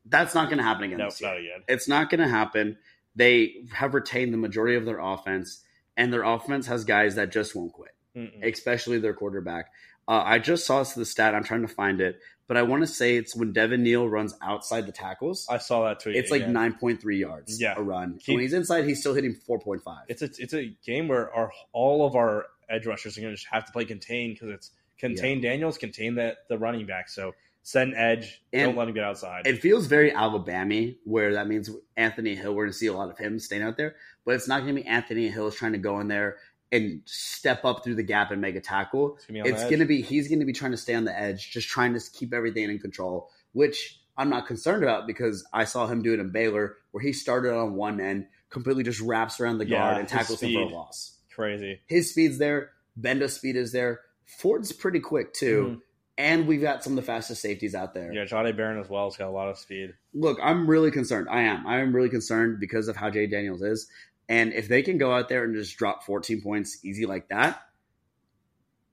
[0.05, 0.99] that's not going to happen again.
[0.99, 1.63] No, this not again.
[1.69, 2.79] It's not going to happen.
[3.15, 5.63] They have retained the majority of their offense,
[5.97, 8.45] and their offense has guys that just won't quit, Mm-mm.
[8.47, 9.67] especially their quarterback.
[10.09, 11.35] Uh, I just saw the stat.
[11.35, 14.35] I'm trying to find it, but I want to say it's when Devin Neal runs
[14.41, 15.47] outside the tackles.
[15.51, 16.17] I saw that tweet.
[16.17, 16.55] It's like again.
[16.55, 17.75] 9.3 yards Yeah.
[17.77, 18.21] a run.
[18.27, 19.81] When he's inside, he's still hitting 4.5.
[20.09, 23.37] It's a it's a game where our all of our edge rushers are going to
[23.37, 27.09] just have to play contain because it's contain Daniels, contain the the running back.
[27.09, 29.45] So send edge, And- don't let him get outside.
[29.45, 32.55] it feels very Alabama, where that means Anthony Hill.
[32.55, 34.77] We're going to see a lot of him staying out there, but it's not going
[34.77, 36.37] to be Anthony Hill trying to go in there
[36.73, 39.17] and step up through the gap and make a tackle.
[39.17, 41.05] It's gonna be It's going to be he's going to be trying to stay on
[41.05, 45.47] the edge, just trying to keep everything in control, which I'm not concerned about because
[45.53, 49.01] I saw him do it in Baylor, where he started on one end, completely just
[49.01, 51.19] wraps around the Yeah, guard and his tackles him for a loss.
[51.35, 51.81] crazy.
[51.87, 55.83] His speed's there, Gbenda's speed is there, Ford's pretty quick too,
[56.19, 58.07] and we've got some of the fastest safeties out there.
[58.07, 58.15] Mm-hmm.
[58.15, 59.93] Yeah, Jahdae Barron as well has got a lot of speed.
[60.15, 61.29] look, I'm really concerned.
[61.31, 61.67] I am.
[61.67, 63.87] I am really concerned because of how Jay Daniels is.
[64.29, 67.63] And if they can go out there and just drop 14 points easy like that,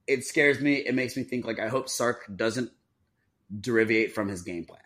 [0.06, 0.74] it scares me.
[0.74, 2.70] It makes me think like I hope Sark doesn't
[3.60, 4.80] derivate from his game plan.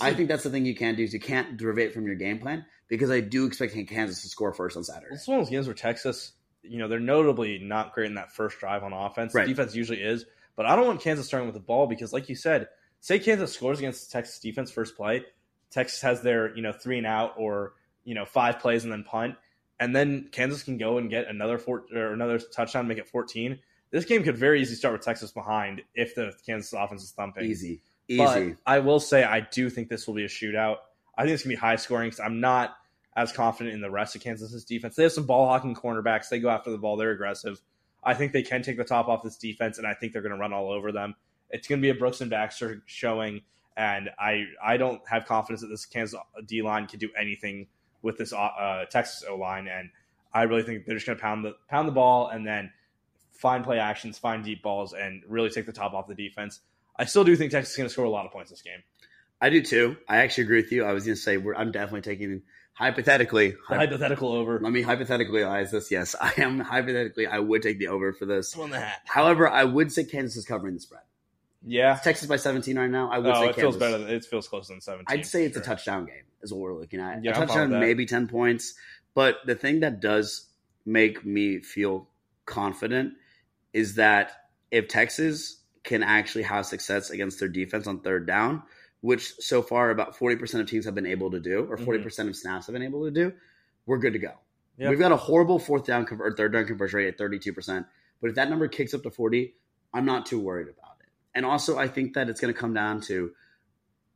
[0.00, 2.38] I think that's the thing you can't do is you can't derivate from your game
[2.38, 5.14] plan because I do expect Kansas to score first on Saturday.
[5.14, 8.32] It's one of those games where Texas, you know, they're notably not great in that
[8.32, 9.34] first drive on offense.
[9.34, 9.48] Right.
[9.48, 12.36] Defense usually is, but I don't want Kansas starting with the ball because, like you
[12.36, 12.68] said,
[13.00, 15.24] say Kansas scores against Texas defense first play,
[15.70, 17.72] Texas has their you know three and out or
[18.04, 19.34] you know five plays and then punt,
[19.82, 23.58] and then Kansas can go and get another four or another touchdown, make it fourteen.
[23.90, 27.44] This game could very easily start with Texas behind if the Kansas offense is thumping.
[27.44, 27.82] Easy.
[28.06, 28.16] Easy.
[28.16, 30.76] But I will say I do think this will be a shootout.
[31.18, 32.76] I think it's gonna be high scoring because I'm not
[33.16, 34.94] as confident in the rest of Kansas's defense.
[34.94, 36.28] They have some ball hawking cornerbacks.
[36.28, 36.96] They go after the ball.
[36.96, 37.60] They're aggressive.
[38.04, 40.34] I think they can take the top off this defense, and I think they're going
[40.34, 41.14] to run all over them.
[41.50, 43.42] It's going to be a Brooks and Baxter showing,
[43.76, 47.66] and I I don't have confidence that this Kansas D line can do anything
[48.02, 49.90] with this uh, Texas O line, and
[50.34, 52.70] I really think they're just going to pound the pound the ball and then
[53.32, 56.60] find play actions, find deep balls, and really take the top off the defense.
[56.96, 58.82] I still do think Texas is going to score a lot of points this game.
[59.40, 59.96] I do too.
[60.08, 60.84] I actually agree with you.
[60.84, 62.42] I was going to say we're, I'm definitely taking
[62.74, 63.56] hypothetically.
[63.68, 64.60] The hypothetical over.
[64.60, 65.90] let me hypothetically analyze this.
[65.90, 67.26] Yes, I am hypothetically.
[67.26, 68.56] I would take the over for this.
[68.56, 69.00] on the hat.
[69.04, 71.02] However, I would say Kansas is covering the spread.
[71.64, 71.94] Yeah.
[72.02, 73.10] Texas by 17 right now.
[73.10, 73.98] I would Oh, say it feels better.
[73.98, 75.06] Than, it feels closer than 17.
[75.08, 75.62] I'd say it's Sure.
[75.62, 77.24] a touchdown game, is what we're looking at.
[77.24, 78.74] Yeah, a touchdown, maybe 10 points.
[79.14, 80.48] But the thing that does
[80.84, 82.08] make me feel
[82.46, 83.14] confident
[83.72, 84.32] is that
[84.70, 88.62] if Texas can actually have success against their defense on third down,
[89.00, 92.36] which so far about 40% of teams have been able to do, or 40% of
[92.36, 93.32] snaps have been able to do,
[93.86, 94.32] we're good to go.
[94.78, 94.90] Yeah.
[94.90, 97.84] We've got a horrible fourth down conver- or third down conversion rate at 32%.
[98.20, 99.54] But if that number kicks up to 40,
[99.92, 101.08] I'm not too worried about it.
[101.34, 103.32] And also, I think that it's going to come down to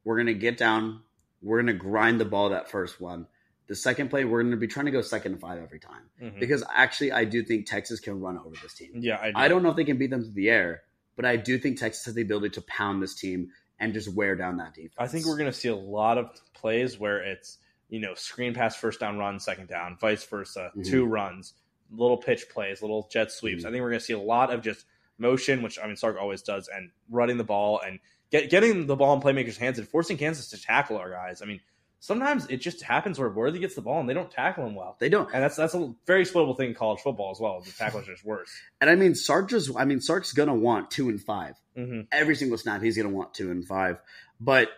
[0.05, 1.01] we're going to get down,
[1.47, 3.27] we're going to grind the ball that first one.
[3.69, 6.03] The second play, we're going to be trying to go second and five every time.
[6.23, 6.39] Mhm.
[6.41, 8.91] Because actually, I do think Texas can run over this team.
[8.97, 9.33] Yeah, I, do.
[9.37, 10.83] I don't know if they can beat them through the air,
[11.17, 14.37] but I do think Texas has the ability to pound this team and just wear
[14.37, 14.95] down that defense.
[14.99, 18.55] I think we're going to see a lot of plays where it's you know screen
[18.55, 20.85] pass, first down, run, second down, vice versa, Mhm.
[20.87, 21.55] two runs,
[21.91, 23.63] little pitch plays, little jet sweeps.
[23.65, 23.69] Mhm.
[23.69, 24.87] I think we're going to see a lot of just
[25.19, 27.99] motion, which I mean Sark always does, and running the ball and
[28.31, 31.43] get, getting the ball in playmakers' hands and forcing Kansas to tackle our guys.
[31.43, 31.61] I mean,
[32.01, 34.97] sometimes it just happens where Worthy gets the ball and they don't tackle him well.
[34.99, 35.33] they don't.
[35.33, 37.61] And that's that's a very exploitable thing in college football as well.
[37.61, 38.51] The tacklers are just worse.
[38.81, 41.55] And I mean, Sark just, I mean, Sark's going to want two and five.
[41.77, 43.99] hmm Every single snap, he's going to want two and five.
[44.41, 44.69] But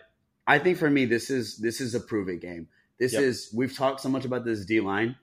[0.47, 2.69] I think for me, this is this is a prove it game.
[2.99, 3.23] This Yep.
[3.23, 5.17] is we've talked so much about this D line.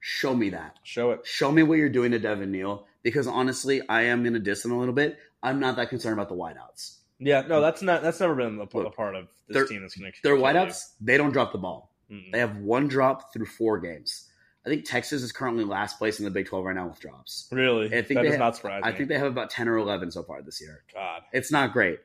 [0.00, 0.76] Show me that.
[0.82, 1.26] Show it.
[1.26, 2.86] Show me what you're doing to Devin Neal.
[3.02, 5.18] Because honestly, I am to diss him a little bit.
[5.42, 6.98] I'm not that concerned about the wideouts.
[7.18, 9.96] Yeah, no, that's not that's never been a, Look, part of this they're- team that's
[9.96, 10.18] going to.
[10.22, 11.90] Their wideouts, they don't drop the ball.
[12.10, 12.32] Mm-mm.
[12.32, 14.30] They have one drop through four games.
[14.66, 17.48] I think Texas is currently last place in the Big 12 right now with drops.
[17.52, 18.96] Really, I think that they does not surprise I me.
[18.96, 20.82] think they have about 10 or 11 so far this year.
[20.94, 21.98] God, It's not great.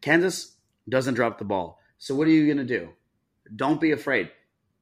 [0.00, 0.54] Kansas
[0.88, 1.80] doesn't drop the ball.
[1.98, 2.90] So what are you going to do?
[3.56, 4.30] Don't be afraid.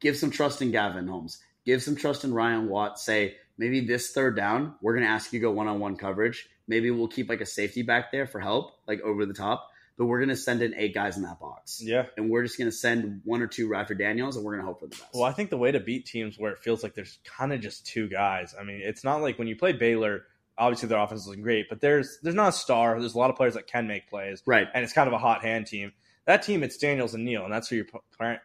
[0.00, 1.38] Give some trust in Gavin Holmes.
[1.64, 2.98] Give some trust in Ryan Watt.
[2.98, 5.96] Say, maybe this third down, we're going to ask you to go one on one
[5.96, 6.48] coverage.
[6.68, 9.70] Maybe we'll keep like a safety back there for help, like over the top.
[9.98, 11.80] But we're going to send in eight guys in that box.
[11.84, 12.06] yeah.
[12.16, 14.66] And we're just going to send one or two Radford Daniels and we're going to
[14.66, 15.10] hope for the best.
[15.14, 17.60] Well, I think the way to beat teams where it feels like there's kind of
[17.60, 18.54] just two guys.
[18.58, 20.22] I mean, it's not like when you play Baylor.
[20.58, 23.00] Obviously, their offense isn't great, but there's there's not a star.
[23.00, 24.68] There's a lot of players that can make plays, Right.
[24.74, 25.92] and it's kind of a hot hand team.
[26.26, 27.98] That team, it's Daniels and Neal, and that's who you're p-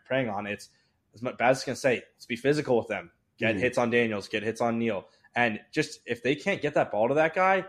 [0.05, 0.47] praying on.
[0.47, 0.69] It's
[1.13, 3.11] as much is going to say, let's be physical with them.
[3.37, 3.59] Get Mhm.
[3.59, 5.05] hits on Daniels, get hits on Neal,
[5.35, 7.65] and just if they can't get that ball to that guy,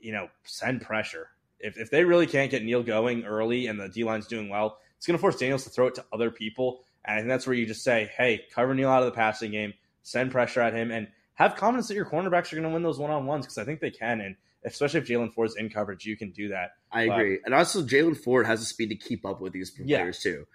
[0.00, 1.28] you know, send pressure.
[1.64, 4.78] If if they really can't get Neal going early and the D line's doing well,
[4.96, 7.46] it's going to force Daniels to throw it to other people, and I think that's
[7.46, 10.74] where you just say, hey, cover Neal out of the passing game, send pressure at
[10.74, 13.44] him, and have confidence that your cornerbacks are going to win those one on ones
[13.44, 16.48] because I think they can, and especially if Jaylan Ford's in coverage, you can do
[16.48, 16.72] that.
[16.92, 17.38] I But- agree.
[17.44, 19.98] And also, Jaylan Ford has the speed to keep up with these Yeah.
[19.98, 20.46] players, too.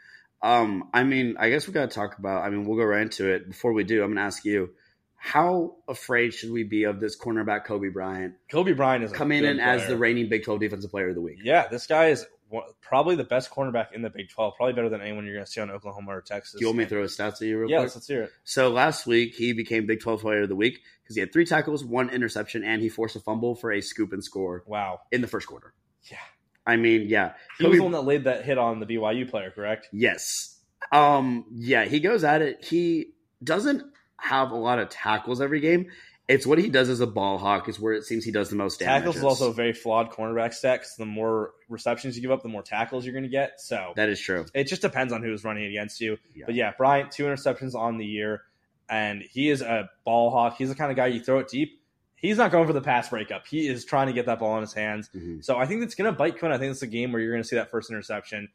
[0.42, 3.02] Um, I mean, I guess we got to talk about, I mean, we'll go right
[3.02, 3.48] into it.
[3.48, 4.74] Before we do, I'm going to ask you,
[5.22, 9.44] how afraid should we be of this cornerback, Cobee Bryant, Cobee Bryant is a coming
[9.44, 11.40] in as the reigning Big 12 Defensive Player of the Week?
[11.44, 14.56] Yeah, this guy is one, probably the best cornerback in the Big 12.
[14.56, 16.54] Probably better than anyone you're going to see on Oklahoma or Texas.
[16.54, 17.84] Do you want me to throw his stats at you real Yeah, quick?
[17.88, 18.32] let's, let's hear it.
[18.46, 21.46] So last week, he became Big 12 Player of the Week because he had three
[21.46, 25.02] tackles, one interception, and he forced a fumble for a scoop and score Wow.
[25.12, 25.74] in the first quarter.
[26.10, 26.18] Yeah.
[26.66, 27.34] I mean, yeah.
[27.60, 29.90] He was the one that laid that hit on the BYU player, correct?
[29.92, 30.56] Yes.
[30.92, 32.64] Um, yeah, he goes at it.
[32.66, 33.84] He doesn't
[34.22, 35.88] have a lot of tackles every game.
[36.28, 38.56] It's what he does as a ball hawk is where it seems he does the
[38.56, 39.00] most damage.
[39.02, 40.82] Tackles is also a very flawed cornerback stack.
[40.82, 43.60] 'cause The more receptions you give up, the more tackles you're going to get.
[43.60, 44.46] So that is true.
[44.54, 46.18] it just depends on who's running against you.
[46.36, 46.46] Yeah.
[46.46, 48.44] But yeah, Bryant, two interceptions on the year,
[48.88, 50.56] and he is a ball hawk.
[50.58, 51.82] He's the kind of guy you throw it deep.
[52.16, 53.48] He's not going for the pass breakup.
[53.48, 55.10] He is trying to get that ball in his hands.
[55.16, 55.44] Mhm.
[55.44, 56.52] So I think it's going to bite Quinn.
[56.52, 58.50] I think it's a game where you're going to see that first interception.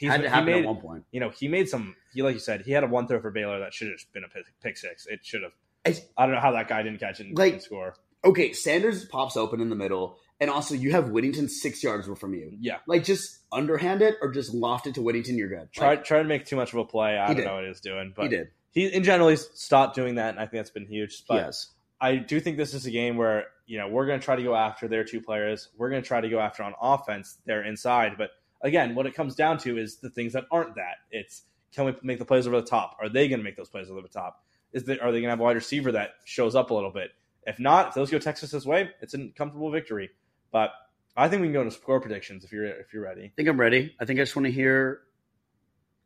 [0.00, 1.04] He's, Had to he happen made, at one point.
[1.12, 1.94] you know, he made some.
[2.14, 4.24] He like you said, he had a one throw for Baylor that should have been
[4.24, 5.06] a pick, pick six.
[5.06, 5.52] It should have.
[5.84, 7.94] It's- I don't know how that guy didn't catch it and, Like- and score.
[8.24, 12.32] Okay, Sanders pops open in the middle, and also you have Whittington six yards from
[12.34, 12.50] you.
[12.60, 15.70] Yeah, Like just underhand it or just loft it to Whittington, you're good.
[15.72, 17.16] Try Like, tried to make too much of a play.
[17.18, 17.44] I don't did.
[17.46, 18.48] know what he was doing, but he did.
[18.72, 21.24] he in general he's stopped doing that, and I think that's been huge.
[21.28, 21.68] But yes.
[22.00, 24.42] I do think this is a game where you know we're going to try to
[24.42, 25.68] go after their two players.
[25.78, 28.12] We're going to try to go after on offense their inside.
[28.18, 28.30] But
[28.62, 30.96] again, what it comes down to is the things that aren't that.
[31.10, 31.42] It's
[31.74, 32.96] can we make the plays over the top?
[33.00, 34.44] Are they going to make those plays over the top?
[34.72, 36.90] Is that are they going to have a wide receiver that shows up a little
[36.90, 37.10] bit?
[37.46, 40.10] If not, if those go Texas's way, it's a comfortable victory.
[40.52, 40.72] But
[41.16, 43.24] I think we can go into score predictions if you're if you're ready.
[43.24, 43.94] I think I'm ready.
[44.00, 45.00] I think I just want to hear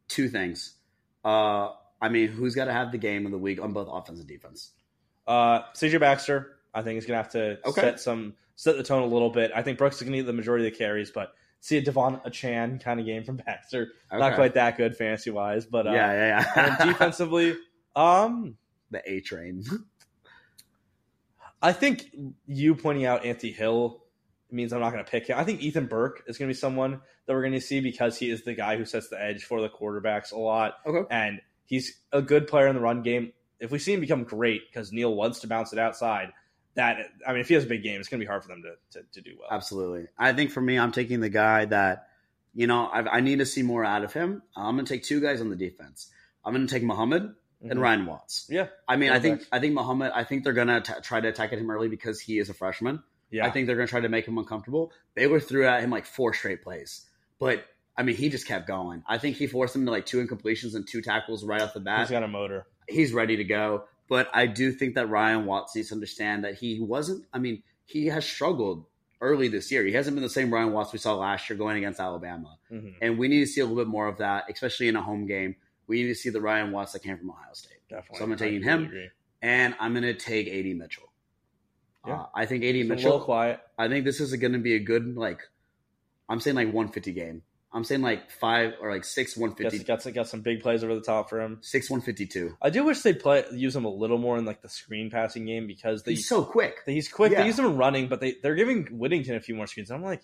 [0.08, 0.74] two things.
[1.24, 4.18] Uh, I mean, who's got to have the game of the week on both offense
[4.18, 4.70] and defense?
[5.26, 7.80] Uh, CJ Baxter, I think is going to have to Okay.
[7.80, 9.50] set some set the tone a little bit.
[9.54, 11.32] I think Brooks is going to get the majority of the carries, but
[11.64, 13.92] see a De'Von Achane kind of game from Baxter.
[14.12, 16.78] Not quite that good fantasy wise, but uh, yeah, yeah, yeah.
[16.78, 17.56] and defensively,
[17.96, 18.58] um,
[18.90, 19.64] the A train.
[21.62, 22.14] I think
[22.46, 24.02] you pointing out Anthony Hill
[24.50, 25.38] means I'm not going to pick him.
[25.38, 28.18] I think Ethan Burke is going to be someone that we're going to see because
[28.18, 30.74] he is the guy who sets the edge for the quarterbacks a lot.
[30.86, 31.06] Okay.
[31.10, 33.32] and he's a good player in the run game.
[33.58, 36.30] If we see him become great because Neal wants to bounce it outside,
[36.74, 38.48] that I mean, if he has a big game, it's going to be hard for
[38.48, 39.48] them to, to, to do well.
[39.50, 40.06] Absolutely.
[40.18, 42.08] I think for me, I'm taking the guy that,
[42.54, 44.42] you know, I, I need to see more out of him.
[44.56, 46.10] I'm going to take two guys on the defense.
[46.44, 47.82] I'm going to take Muhammad and Mhm.
[47.82, 48.46] Ryan Watts.
[48.50, 49.42] Yeah, I mean, I think.
[49.50, 50.12] I think Muhammad.
[50.14, 52.54] I think they're going to try to attack at him early because he is a
[52.54, 53.02] freshman.
[53.30, 53.46] yeah.
[53.46, 54.92] I think they're going to try to make him uncomfortable.
[55.14, 57.06] Baylor threw at him like four straight plays,
[57.38, 57.64] but
[57.96, 59.02] I mean, he just kept going.
[59.08, 61.80] I think he forced him to like two incompletions and two tackles right off the
[61.80, 62.00] bat.
[62.00, 62.66] he's got a motor.
[62.88, 63.84] he's ready to go.
[64.08, 67.24] But I do think that Ryan Watts needs to understand that he wasn't.
[67.32, 68.84] I mean, he has struggled
[69.20, 69.84] early this year.
[69.84, 72.58] He hasn't been the same Ryan Watts we saw last year going against Alabama.
[72.70, 72.94] Mhm.
[73.00, 75.26] And we need to see a little bit more of that, especially in a home
[75.26, 75.56] game.
[75.86, 77.78] We need to see the Ryan Watts that came from Ohio State.
[77.88, 78.18] Definitely.
[78.18, 78.84] So I'm taking I him.
[78.84, 79.08] agree.
[79.42, 81.10] And I'm going to take AD Mitchell.
[82.06, 82.14] Yeah.
[82.22, 83.20] Uh, I think AD Mitchell.
[83.20, 83.60] quiet.
[83.78, 85.40] I think this is going to be a good like.
[86.28, 87.42] I'm saying like 150 game.
[87.74, 90.84] I'm saying like five or like six Got, 150, got, some- got some big plays
[90.84, 91.58] over the top for him.
[91.60, 92.56] six 152.
[92.62, 95.44] I do wish they'd play use him a little more in like the screen passing
[95.44, 96.76] game because they He's so quick.
[96.86, 97.32] he's quick.
[97.32, 97.40] Yeah.
[97.40, 99.90] They use him running, but they they're giving Whittington a few more screens.
[99.90, 100.22] I'm like,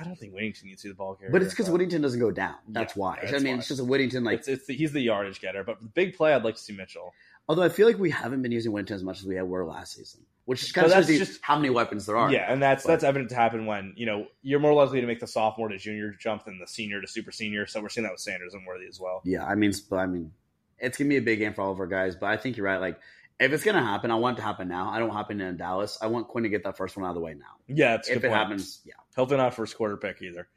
[0.00, 1.32] I don't think Whittington needs to see the ball carrier.
[1.32, 2.54] But it's because Whittington doesn't go down.
[2.68, 3.18] That's Yeah, why.
[3.22, 3.58] that's I mean, why.
[3.58, 4.38] it's just a Whittington like.
[4.38, 5.64] it's, it's the, he's the yardage getter.
[5.64, 7.12] But the big play, I'd like to see Mitchell.
[7.48, 9.94] although I feel like we haven't been using Whittington as much as we were last
[9.96, 12.32] season, which is kind But of shows that's you just- how many weapons there are.
[12.32, 15.06] Yeah, and that's But- that's evident to happen when you know you're more likely to
[15.06, 17.66] make the sophomore to junior jump than the senior to super senior.
[17.66, 19.20] So we're seeing that with Sanders and Worthy as well.
[19.26, 20.32] Yeah, I mean, I mean,
[20.78, 22.16] it's gonna be a big game for all of our guys.
[22.16, 22.78] But I think you're right.
[22.80, 22.98] Like,
[23.38, 24.88] if it's gonna happen, I want it to happen now.
[24.88, 25.98] I don't want it to happen in Dallas.
[26.00, 27.56] I want Quinn to get that first one out of the way now.
[27.66, 28.32] Yeah, if good it point.
[28.32, 30.48] happens, yeah, Hopefully not first quarter pick either.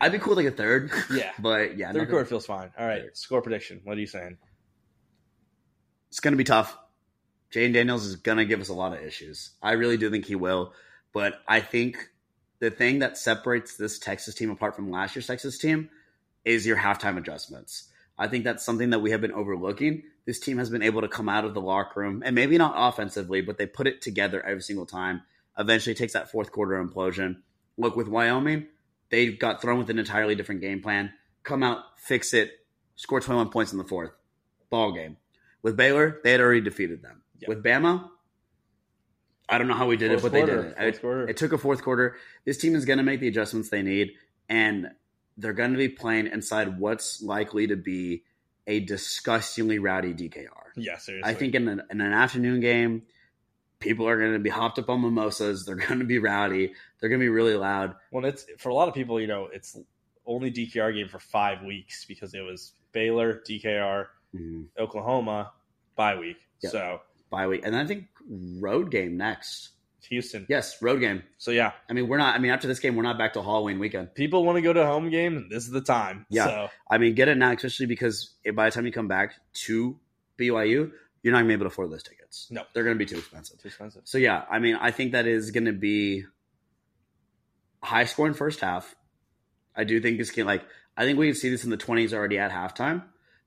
[0.00, 0.90] I'd be cool like a third.
[1.12, 1.32] Yeah.
[1.38, 2.72] but yeah, Third quarter feels fine.
[2.78, 3.16] All right, Third.
[3.18, 3.80] score prediction.
[3.84, 4.38] What are you saying?
[6.08, 6.76] it's gonna be tough.
[7.52, 9.50] Jalon Daniels is gonna give us a lot of issues.
[9.62, 10.72] I really do think he will,
[11.12, 12.10] but I think
[12.60, 15.90] the thing that separates this Texas team apart from last year's Texas team
[16.44, 17.88] is your halftime adjustments.
[18.18, 20.02] I think that's something that we have been overlooking.
[20.26, 22.74] This team has been able to come out of the locker room and maybe not
[22.76, 25.22] offensively, but they put it together every single time.
[25.58, 27.38] Eventually takes that fourth quarter implosion.
[27.78, 28.66] Look with Wyoming,
[29.10, 31.12] they got thrown with an entirely different game plan.
[31.42, 32.52] Come out, fix it,
[32.94, 34.12] score 21 points in the fourth.
[34.68, 35.16] Ball game.
[35.62, 37.19] With Baylor, they had already defeated them.
[37.40, 37.48] Yep.
[37.48, 38.08] With Bama,
[39.48, 40.74] I don't know how we did it, Fourth but they did it.
[40.78, 42.16] It- It took a fourth quarter.
[42.44, 44.12] This team is going to make the adjustments they need,
[44.48, 44.90] and
[45.36, 48.24] they're going to be playing inside what's likely to be
[48.66, 50.48] a disgustingly rowdy DKR.
[50.76, 51.28] yeah, seriously.
[51.28, 53.02] I think in an, in an afternoon game,
[53.80, 55.64] people are going to be hopped up on mimosas.
[55.66, 56.72] They're going to be rowdy.
[57.00, 57.96] They're going to be really loud.
[58.12, 59.76] Well, it's for a lot of people, you know, it's
[60.26, 64.66] only DKR game for five weeks because it was Baylor, DKR, Mhm.
[64.78, 65.52] Oklahoma,
[65.96, 66.36] bye week.
[66.62, 66.70] Yeah.
[66.70, 69.70] So Bye week, and then I think road game next.
[70.08, 70.44] Houston.
[70.48, 71.22] Yes, road game.
[71.38, 72.34] So yeah, I mean, we're not.
[72.34, 74.12] I mean, after this game, we're not back to Halloween weekend.
[74.14, 75.46] people want to go to home game.
[75.48, 76.26] This is the time.
[76.28, 76.46] Yeah.
[76.46, 79.34] So I mean, get it now, especially because by the time you come back
[79.66, 79.96] to
[80.36, 80.90] BYU,
[81.22, 82.48] you're not going to be able to afford those tickets.
[82.50, 82.64] No.
[82.74, 83.60] they're going to be too expensive.
[83.60, 84.02] too expensive.
[84.04, 86.24] So yeah, I mean, I think that is going to be
[87.82, 88.94] high scoring first half.
[89.76, 90.64] I do think this can like
[90.96, 93.04] I think we can see this in the 20s already at halftime,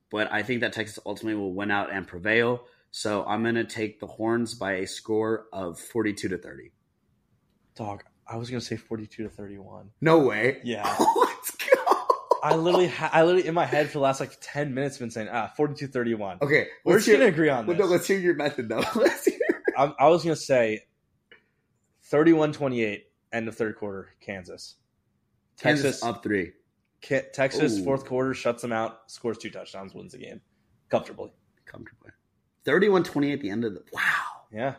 [0.09, 2.63] but I think that Texas ultimately will win out and prevail.
[2.95, 6.71] So I'm going to take the Horns by a score of 42 to 30.
[7.75, 9.89] Dog, I was gonna say forty-two to thirty-one.
[9.99, 10.59] No way.
[10.63, 10.83] Yeah.
[11.17, 11.95] Let's go.
[12.43, 15.09] I literally, ha- I literally in my head for the last like ten minutes been
[15.09, 16.43] saying ah 42-31.
[16.43, 17.83] Okay, We're just gonna agree on well, this.
[17.83, 18.83] no, let's hear your method though.
[18.95, 19.39] Let's hear.
[19.75, 20.81] I, I was gonna say
[22.11, 23.01] 31-28
[23.31, 24.75] end of third quarter Kansas.
[25.59, 26.51] Kansas Texas up three.
[27.01, 27.83] Texas Ooh.
[27.83, 30.41] fourth quarter shuts them out, scores two touchdowns, wins the game
[30.89, 31.31] comfortably.
[31.65, 32.11] comfortably.
[32.65, 34.01] 31-20 at the end of the wow.
[34.51, 34.75] Yeah,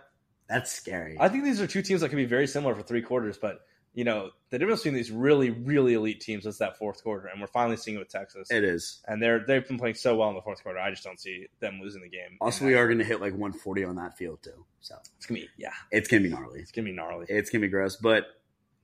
[0.49, 1.17] That's scary.
[1.19, 3.61] I think these are two teams that can be very similar for three quarters, but
[3.93, 7.41] you know the difference between these really, really elite teams is that fourth quarter, and
[7.41, 8.51] we're finally seeing it with Texas.
[8.51, 9.01] it is.
[9.07, 10.79] and they're they've been playing so well in the fourth quarter.
[10.81, 12.37] I just don't see them losing the game.
[12.41, 14.65] Also, we are going to hit like 140 on that field too.
[14.81, 16.61] So It's gonna be yeah, it's going to be gnarly.
[16.61, 17.27] it's gonna be gnarly.
[17.29, 17.97] It's going to be gross.
[17.97, 18.27] But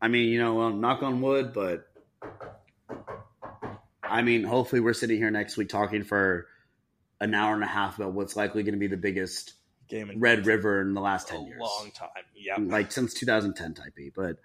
[0.00, 1.52] I mean, you know, well, knock on wood.
[1.52, 1.86] But
[4.02, 6.46] I mean, hopefully, we're sitting here next week talking for
[7.20, 9.54] an hour and a half about what's likely going to be the biggest
[9.88, 12.08] game in Red River in the last 10 years, long time.
[12.34, 14.10] Yeah, like since 2010 type B.
[14.14, 14.36] But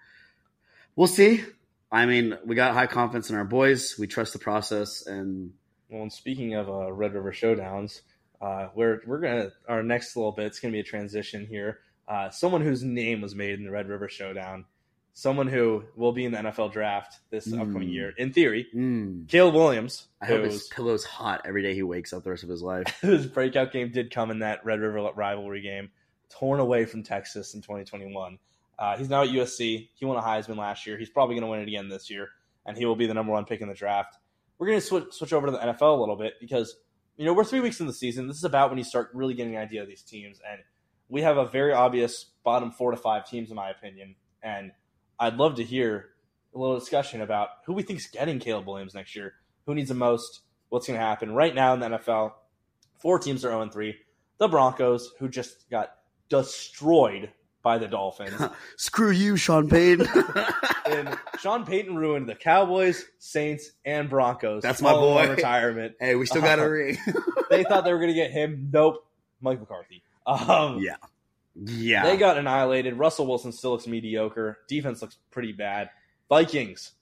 [0.94, 1.44] we'll see.
[1.90, 3.96] I mean, we got high confidence in our boys.
[3.98, 5.52] We trust the process, and
[5.88, 8.00] Well, and speaking of uh, Red River Showdowns,
[8.40, 10.46] uh, we're we're gonna our next little bit.
[10.46, 11.78] It's gonna be a transition here.
[12.08, 14.64] Uh, someone whose name was made in the Red River Showdown,
[15.18, 17.62] someone who will be in the NFL draft this Mm.
[17.62, 18.66] upcoming year, in theory.
[18.74, 22.42] mm, Caleb Williams, I hope his pillow's hot every day he wakes up the rest
[22.42, 22.86] of his life.
[23.00, 25.90] his breakout game did come in that Red River rivalry game,
[26.28, 28.38] torn away from Texas in 2021.
[28.78, 29.88] Uh, he's now at USC.
[29.94, 30.98] He won a Heisman last year.
[30.98, 32.28] He's probably going to win it again this year,
[32.66, 34.18] and he will be the number one pick in the draft.
[34.58, 36.76] We're going to switch switch over to the NFL a little bit because
[37.16, 38.26] you know we're three weeks in the season.
[38.28, 40.60] This is about when you start really getting an idea of these teams, and
[41.08, 44.14] we have a very obvious bottom four to five teams, in my opinion.
[44.42, 44.72] And
[45.18, 46.10] I'd love to hear
[46.54, 49.34] a little discussion about who we think is getting Caleb Williams next year.
[49.66, 50.40] Who needs the most?
[50.68, 52.32] What's going to happen right now in the NFL?
[52.98, 53.96] Four teams are 0 3.
[54.38, 55.92] The Broncos, who just got
[56.28, 57.30] destroyed
[57.62, 58.40] by the Dolphins.
[58.76, 60.06] Screw you, Sean Payton.
[60.88, 64.62] and Sean Payton ruined the Cowboys, Saints, and Broncos.
[64.62, 65.34] That's my all in one boy.
[65.34, 65.94] retirement.
[65.98, 66.96] hey, we still got a ring.
[67.48, 68.70] They thought they were going to get him.
[68.72, 69.06] Nope.
[69.40, 70.02] Mike McCarthy.
[70.26, 70.96] Um, yeah.
[71.64, 72.02] Yeah.
[72.04, 72.98] They got annihilated.
[72.98, 74.58] Russell Wilson still looks mediocre.
[74.68, 75.90] Defense looks pretty bad.
[76.28, 76.92] Vikings,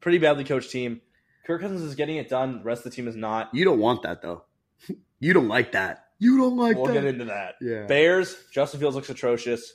[0.00, 1.00] pretty badly coached team.
[1.46, 2.58] Kirk Cousins is getting it done.
[2.58, 3.50] The rest of the team is not.
[3.52, 4.44] you don't want that though.
[5.20, 6.06] you don't like that.
[6.18, 6.92] You don't like We'll that.
[6.94, 7.56] get into that.
[7.60, 7.86] yeah.
[7.86, 9.74] Bears, Justin Fields looks atrocious.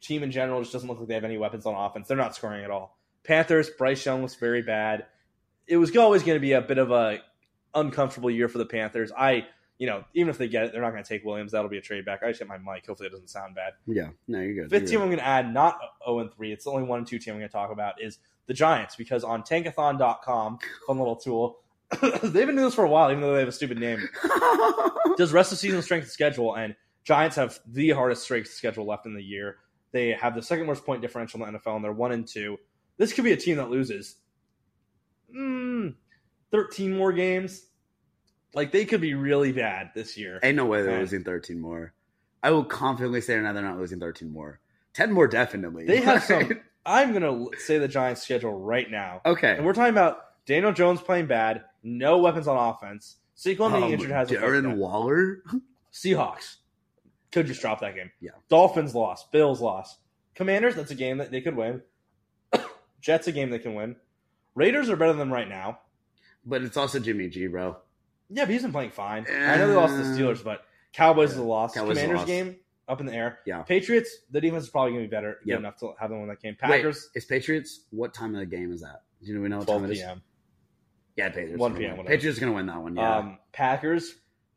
[0.00, 2.08] Team in general just doesn't look like they have any weapons on offense.
[2.08, 2.98] They're not scoring at all.
[3.22, 5.06] Panthers, Bryce Young looks very bad.
[5.66, 7.20] It was always going to be a bit of a
[7.74, 9.12] uncomfortable year for the Panthers.
[9.16, 9.46] I,
[9.78, 11.52] you know, even if they get it, they're not going to take Williams.
[11.52, 12.22] That'll be a trade back.
[12.22, 12.86] I just hit my mic.
[12.86, 13.72] Hopefully, it doesn't sound bad.
[13.86, 14.10] Yeah.
[14.28, 14.70] No, you're good.
[14.70, 15.02] Fifth You're team good.
[15.02, 16.52] I'm going to add, not 0 and 3.
[16.52, 18.96] It's the only 1 and 2 team I'm going to talk about is the Giants
[18.96, 21.58] because on tankathon.com, fun little tool,
[22.00, 24.08] they've been doing this for a while, even though they have a stupid name.
[25.16, 29.06] does rest of season strength of schedule, and Giants have the hardest strength schedule left
[29.06, 29.58] in the year.
[29.92, 32.58] They have the second worst point differential in the NFL, and they're one and two.
[32.96, 34.16] This could be a team that loses
[35.34, 35.94] mm,
[36.50, 37.66] thirteen more games.
[38.54, 40.38] Like they could be really bad this year.
[40.42, 41.92] Ain't no way they're losing 13 more.
[42.42, 44.60] I will confidently say now they're not losing 13 more.
[44.94, 45.86] 10 more definitely.
[45.86, 46.60] They have some.
[46.86, 49.56] I'm gonna say the Giants' schedule right now, okay.
[49.56, 53.16] and we're talking about Daniel Jones playing bad, no weapons on offense.
[53.36, 55.42] Saquon being Um, injured has a Darren Waller.
[55.92, 56.56] Seahawks
[57.32, 58.10] could just drop that game.
[58.20, 58.32] Yeah.
[58.48, 59.32] Dolphins lost.
[59.32, 59.98] Bills lost.
[60.34, 61.82] Commanders, that's a game that they could win.
[63.00, 63.96] Jets, a game they can win.
[64.54, 65.80] Raiders are better than them right now.
[66.44, 67.76] But it's also Jimmy G, bro.
[68.34, 69.26] Yeah, but he's been playing fine.
[69.30, 71.74] I know they lost to the Steelers, but Cowboys is a loss.
[71.74, 72.26] Cowboys Commanders loss.
[72.26, 72.56] game
[72.88, 73.38] up in the air.
[73.46, 73.62] Yeah.
[73.62, 75.58] Patriots, the defense is probably going to be better, good Yep.
[75.60, 76.56] enough to have them win that game.
[76.62, 77.80] Wait, Packers, is Patriots?
[77.90, 79.02] What time of the game is that?
[79.22, 79.98] Do you know we know what time 12 it is?
[80.00, 80.22] p.m.
[81.16, 81.58] Yeah, Patriots.
[81.58, 82.96] 1 gonna p.m., Patriots is gonna win that one.
[82.96, 83.16] Yeah.
[83.18, 84.14] Um, Packers,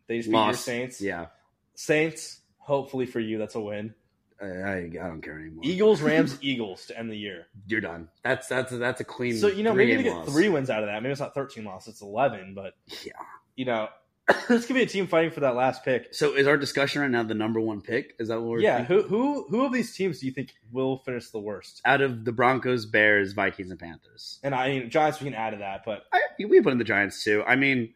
[0.07, 0.99] they just beat your Saints.
[0.99, 1.27] Yeah.
[1.75, 3.93] Saints, hopefully for you, that's a win.
[4.41, 5.61] I, I, I don't care anymore.
[5.63, 7.47] Eagles, Rams, Eagles to end the year.
[7.67, 8.09] You're done.
[8.23, 9.37] That's that's that's a clean.
[9.37, 10.29] So you know, maybe to get loss.
[10.29, 12.53] three wins out of that, maybe it's not thirteen losses, it's eleven.
[12.55, 12.73] But
[13.05, 13.13] Yeah.
[13.57, 13.89] You know,
[14.47, 16.13] this could be a team fighting for that last pick.
[16.13, 18.13] So is our discussion right now the number one pick?
[18.19, 18.95] Is that what we're Yeah, thinking?
[18.97, 21.81] who who who of these teams do you think will finish the worst?
[21.85, 24.39] out of the Broncos, Bears, Vikings, and Panthers?
[24.43, 26.83] And I mean, Giants we can add to that, but I, we put in the
[26.83, 27.43] Giants too.
[27.47, 27.93] I mean,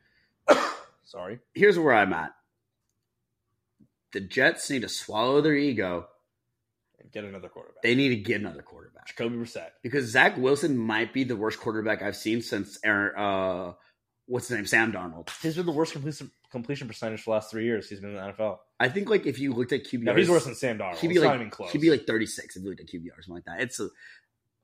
[1.06, 2.32] sorry, here's where I'm at.
[4.14, 6.08] The Jets need to swallow their ego.
[7.00, 7.82] And get another quarterback.
[7.82, 9.70] They need to get another quarterback Jacoby Brissett.
[9.82, 13.14] because Zach Wilson might be the worst quarterback I've seen since Aaron.
[13.18, 13.74] Uh,
[14.32, 14.66] what's his name?
[14.66, 15.30] Sam Darnold.
[15.42, 17.90] He's been the worst completion completion percentage for the last three years.
[17.90, 18.58] He's been in the NFL.
[18.80, 20.98] I think like if you looked at QBR, No, he's worse than Sam Darnold.
[20.98, 21.72] He'd be it's like not even close.
[21.72, 23.62] he'd be like 36 if you looked at QBR or something like that.
[23.62, 23.90] It's a,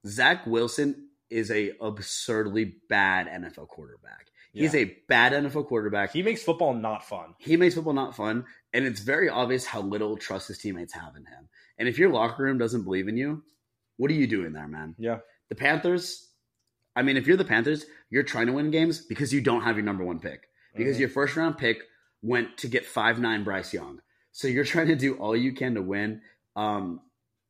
[0.05, 4.28] Zach Wilson is a absurdly bad NFL quarterback.
[4.53, 4.82] He's Yeah.
[4.82, 6.11] a bad NFL quarterback.
[6.13, 7.36] he makes football not fun.
[7.39, 11.15] he makes football not fun, and it's very obvious how little trust his teammates have
[11.15, 11.49] in him.
[11.78, 13.43] And if your locker room doesn't believe in you,
[13.97, 14.95] what are you doing there, man?
[14.97, 16.26] Yeah, The Panthers,
[16.97, 19.75] I mean, if you're the Panthers, you're trying to win games because you don't have
[19.77, 20.47] your number one pick.
[20.75, 21.01] Because Mhm.
[21.01, 21.77] your first round pick
[22.21, 24.01] went to get five nine Bryce Young.
[24.31, 26.21] So you're trying to do all you can to win.
[26.55, 27.01] Um,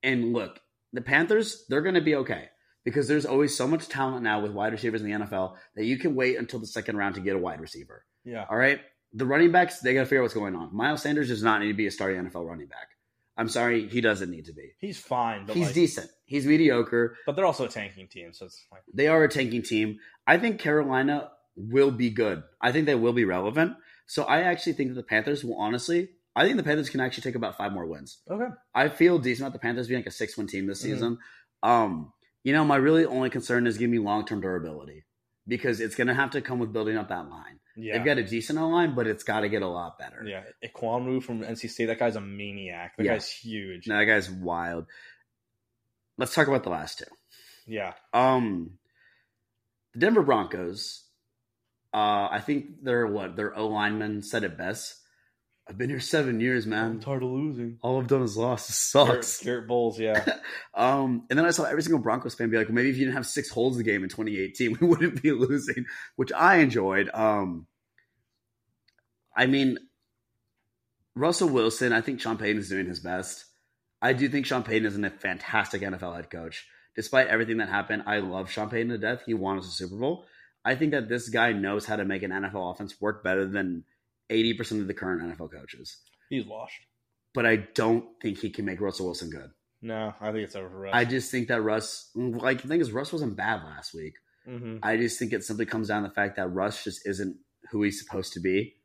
[0.04, 0.60] and look,
[0.94, 2.50] the Panthers, they're going to be okay
[2.86, 5.98] because there's always so much talent now with wide receivers in the NFL that you
[5.98, 8.06] can wait until the second round to get a wide receiver.
[8.24, 8.46] yeah.
[8.50, 8.82] All right.
[9.14, 10.76] The running backs, they got to figure out what's going on.
[10.76, 12.90] Miles Sanders does not need to be a starting NFL running back.
[13.38, 14.72] I'm sorry, he doesn't need to be.
[14.80, 16.10] He's fine, but He's like, decent.
[16.26, 17.16] He's mediocre.
[17.26, 20.00] but they're also a tanking team, so it's like They are a tanking team.
[20.26, 22.44] I think Carolina will be good.
[22.62, 23.74] I think they will be relevant.
[24.08, 27.24] So I actually think that the Panthers will honestly, I think the Panthers can actually
[27.24, 28.20] take about five more wins.
[28.30, 28.54] okay.
[28.74, 30.84] I feel decent about the Panthers being like a six win team this Mhm.
[30.84, 31.18] season.
[31.64, 32.14] Um,
[32.44, 35.04] you know, my really only concern is giving me long term durability
[35.48, 37.60] because it's going to have to come with building up that line.
[37.80, 40.24] Yeah, They've got a decent O line, but it's got to get a lot better.
[40.26, 40.44] yeah.
[40.68, 41.86] Ekwonu from NC State.
[41.86, 42.98] That guy's a maniac.
[42.98, 43.14] That Yeah.
[43.14, 43.88] guy's huge.
[43.88, 44.88] No, that guy's wild.
[46.18, 47.06] Let's talk about the last two.
[47.68, 48.80] Yeah, Um,
[49.94, 51.04] the Denver Broncos.
[51.94, 54.96] Uh, I think they're what their O lineman said it best.
[55.70, 56.86] I've been here seven years, man.
[56.86, 57.78] I'm tired of losing.
[57.82, 58.70] All I've done is lost.
[58.70, 59.44] It sucks.
[59.44, 60.26] Garett Bolles, yeah.
[60.74, 63.06] Um, and then I saw every single Broncos fan be like, well, maybe if you
[63.06, 66.58] didn't have six holes in the game in 2018, we wouldn't be losing, which I
[66.58, 67.10] enjoyed.
[67.14, 67.66] Um,
[69.36, 69.80] I mean,
[71.16, 73.46] Russell Wilson, I think Sean Payton is doing his best.
[74.02, 76.68] I do think Sean Payton is a fantastic NFL head coach.
[76.96, 79.24] Despite everything that happened, I love Sean Payton to death.
[79.26, 80.26] He won us a Super Bowl.
[80.64, 83.84] I think that this guy knows how to make an NFL offense work better than
[84.30, 85.98] 80% of the current NFL coaches.
[86.30, 86.82] He's washed.
[87.34, 89.52] But I don't think he can make Russell Wilson good.
[89.82, 90.96] No, I think it's over for Russ.
[90.96, 94.16] I just think that Russ, like the thing is, Russ wasn't bad last week.
[94.46, 97.38] hmm I just think it simply comes down to the fact that Russ just isn't
[97.72, 98.76] who he's supposed to be,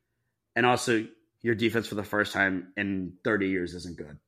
[0.55, 1.07] and also
[1.41, 4.19] your defense for the first time in 30 years isn't good.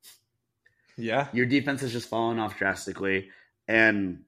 [0.96, 1.28] Yeah.
[1.32, 3.28] Your defense has just fallen off drastically,
[3.68, 4.22] and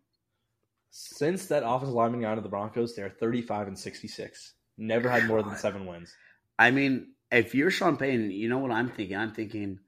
[0.90, 4.52] Since that offensive lineman got to the Broncos, they're 35 and 66.
[4.78, 6.14] Never had more than seven wins.
[6.58, 9.16] I mean, if you're Sean Payton, you know what I'm thinking?
[9.16, 9.78] I'm thinking,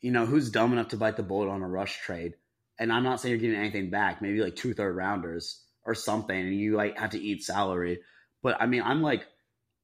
[0.00, 2.34] you know, who's dumb enough to bite the bullet on a rush trade?
[2.78, 6.36] And I'm not saying you're getting anything back, maybe like two third rounders or something,
[6.38, 8.00] and you like have to eat salary.
[8.42, 9.26] But I mean, I'm like,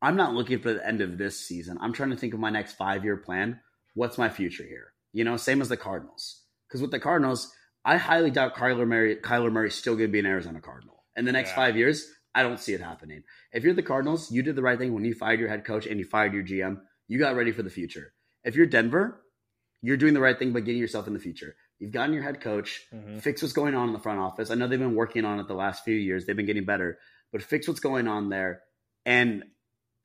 [0.01, 1.79] I'm not looking for the end of this season.
[1.81, 3.61] I'm trying to think of my next five year plan.
[3.95, 4.93] What's my future here?
[5.13, 6.43] You know, same as the Cardinals.
[6.69, 7.53] Because with the Cardinals,
[7.85, 11.05] I highly doubt Kyler Murray, Kyler Murray's still going to be an Arizona Cardinal.
[11.17, 11.57] In the next Yeah.
[11.57, 13.23] five years, I don't see it happening.
[13.53, 15.87] If you're the Cardinals, you did the right thing when you fired your head coach
[15.87, 16.81] and you fired your GM.
[17.09, 18.13] You got ready for the future.
[18.45, 19.23] If you're Denver,
[19.83, 21.57] you're doing the right thing by getting yourself in the future.
[21.79, 23.21] You've gotten your head coach, Mhm.
[23.21, 24.51] fix what's going on in the front office.
[24.51, 26.27] I know they've been working on it the last few years.
[26.27, 26.99] They've been getting better,
[27.33, 28.63] but fix what's going on there
[29.05, 29.45] and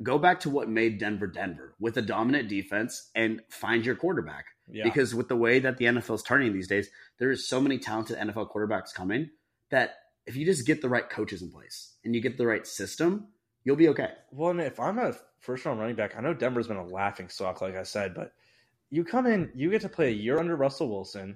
[0.03, 4.45] go back to what made Denver Denver with a dominant defense and find your quarterback.
[4.67, 4.84] Yeah.
[4.84, 7.77] Because with the way that the NFL is turning these days, there is so many
[7.77, 9.29] talented NFL quarterbacks coming
[9.69, 9.95] that
[10.26, 13.28] if you just get the right coaches in place and you get the right system,
[13.63, 14.11] you'll be okay.
[14.32, 17.30] Well, and if I'm a first round running back, I know Denver's been a laughing
[17.30, 18.34] stock, like I said, but
[18.89, 21.36] you come in, you get to play a year under Russell Wilson,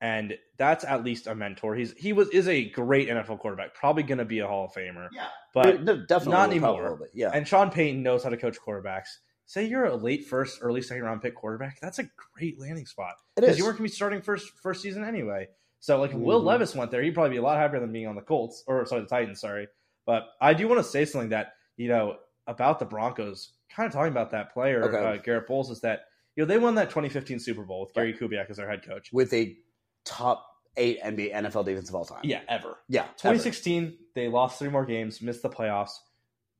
[0.00, 1.74] and that's at least a mentor.
[1.74, 4.72] He's he was is a great NFL quarterback, probably going to be a Hall of
[4.72, 6.98] Famer, Yeah, but definitely not anymore.
[7.14, 9.08] Yeah, and Sean Payton knows how to coach quarterbacks.
[9.46, 13.14] Say you're a late first, early second round pick quarterback, that's a great landing spot
[13.36, 15.46] because you weren't going to be starting first first season anyway.
[15.84, 16.46] So like if Will Mhm.
[16.46, 18.86] Levis went there, he'd probably be a lot happier than being on the Colts or
[18.86, 19.38] sorry the Titans.
[19.38, 19.68] Sorry,
[20.06, 22.16] but I do want to say something that you know
[22.46, 23.52] about the Broncos.
[23.68, 24.96] Kind of talking about that player, Okay.
[25.18, 26.06] uh, Garett Bolles, is that
[26.36, 29.12] you know they won that 2015 Super Bowl with Gary Kubiak as their head coach.
[29.12, 29.58] with a
[30.06, 30.46] top
[30.78, 32.22] eight NBA NFL defense of all time.
[32.24, 32.78] Yeah, ever.
[32.88, 33.02] yeah.
[33.02, 33.12] ever.
[33.18, 35.98] 2016, they lost three more games, missed the playoffs,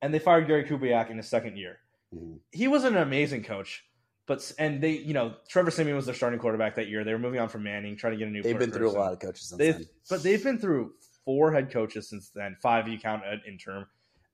[0.03, 1.79] and they fired Gary Kubiak in his second year.
[2.13, 2.41] Mhm.
[2.51, 3.83] He was an amazing coach,
[4.27, 7.03] but and they, you know, Trevor Siemian was their starting quarterback that year.
[7.03, 8.41] They were moving on from Manning, trying to get a new.
[8.41, 9.87] They've been through a lot of coaches since They've, then.
[10.09, 13.85] but they've been through four head coaches since then, five if you count an interim,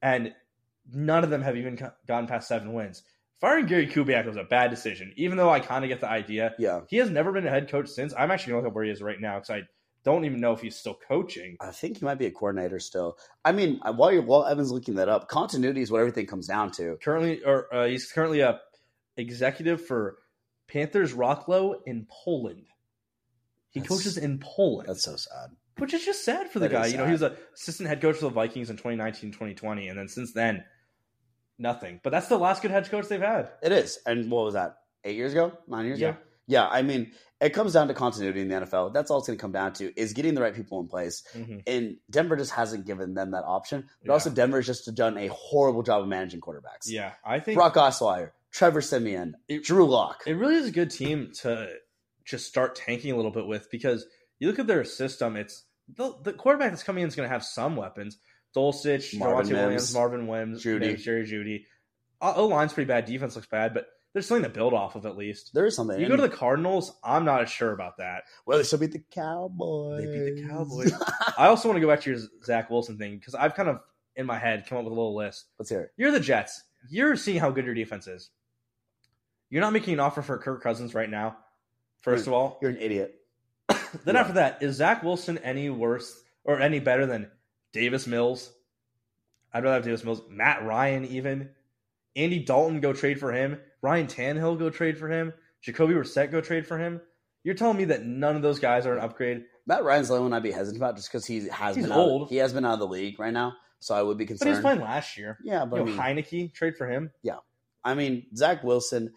[0.01, 0.33] and
[0.93, 3.03] none of them have even gotten past seven wins.
[3.39, 6.53] Firing Gary Kubiak was a bad decision, even though I kind of get the idea.
[6.59, 8.13] Yeah, He has never been a head coach since.
[8.15, 9.61] I'm actually to look up where he is right now because I
[10.03, 11.57] don't even know if he's still coaching.
[11.59, 13.17] I think he might be a coordinator still.
[13.43, 16.71] I mean, while you're while Evan's looking that up, continuity is what everything comes down
[16.73, 16.97] to.
[17.03, 18.59] Currently, or uh, he's currently a
[19.17, 20.17] executive for
[20.67, 22.65] Panthers Wrocław in Poland.
[23.71, 24.89] He That's- coaches in Poland.
[24.89, 25.51] That's so sad.
[25.77, 26.85] which is just sad for the That guy.
[26.87, 29.97] You know, he was a assistant head coach for the Vikings in 2019, 2020, and
[29.97, 30.63] then since then,
[31.57, 31.99] nothing.
[32.03, 33.49] But that's the last good head coach they've had.
[33.63, 33.99] It is.
[34.05, 34.77] And what was that?
[35.03, 35.53] Eight years ago?
[35.67, 36.09] Nine years Yeah.
[36.09, 36.17] ago?
[36.47, 36.67] Yeah.
[36.67, 38.93] I mean, it comes down to continuity in the NFL.
[38.93, 41.23] That's all it's going to come down to is getting the right people in place.
[41.33, 41.59] Mm-hmm.
[41.65, 43.87] And Denver just hasn't given them that option.
[44.01, 44.13] But Yeah.
[44.13, 46.85] also, Denver's just done a horrible job of managing quarterbacks.
[46.87, 50.23] Yeah, I think Brock Osweiler, Trevor Siemian, It- Drew Lock.
[50.27, 51.69] it really is a good team to
[52.25, 54.05] just start tanking a little bit with because
[54.39, 55.35] you look at their system.
[55.35, 55.63] It's
[55.95, 58.17] the, the quarterback that's coming in is going to have some weapons.
[58.55, 60.79] Dulcich, Marvin Javonte Williams, Marvin Wims, Jeudy.
[60.81, 61.65] Mims, Jerry Jeudy.
[62.21, 63.05] O line's pretty bad.
[63.05, 65.51] Defense looks bad, but there's something to build off of at least.
[65.53, 65.99] there is something.
[65.99, 68.23] You go to the Cardinals, I'm not sure about that.
[68.45, 70.03] well, they still beat the Cowboys.
[70.05, 70.93] They beat the Cowboys.
[71.37, 73.79] I also want to go back to your Zach Wilson thing because I've kind of
[74.17, 75.45] in my head come up with a little list.
[75.57, 75.91] Let's hear it.
[75.95, 76.61] You're the Jets.
[76.89, 78.29] You're seeing how good your defense is.
[79.51, 81.37] You're not making an offer for Kirk Cousins right now.
[82.01, 83.15] First of all, You're an idiot.
[83.69, 84.21] then yeah.
[84.21, 87.29] after that, is Zach Wilson any worse or any better than
[87.73, 88.51] Davis Mills?
[89.53, 91.49] I'd rather have Davis Mills, Matt Ryan, even
[92.15, 96.41] Andy Dalton go trade for him, Ryan Tannehill go trade for him, Jacoby Brissett go
[96.41, 97.01] trade for him.
[97.43, 100.23] You're telling me that none of those guys are an upgrade, Matt Ryan's the only
[100.23, 102.23] one I'd be hesitant about just because he has He's been old.
[102.23, 104.47] Out, he has been out of the league right now, so I would be concerned.
[104.47, 105.37] but he was playing last year.
[105.43, 107.11] yeah, but You know, I mean, Heinicke trade for him.
[107.21, 107.37] Yeah,
[107.83, 109.13] I mean, Zach Wilson,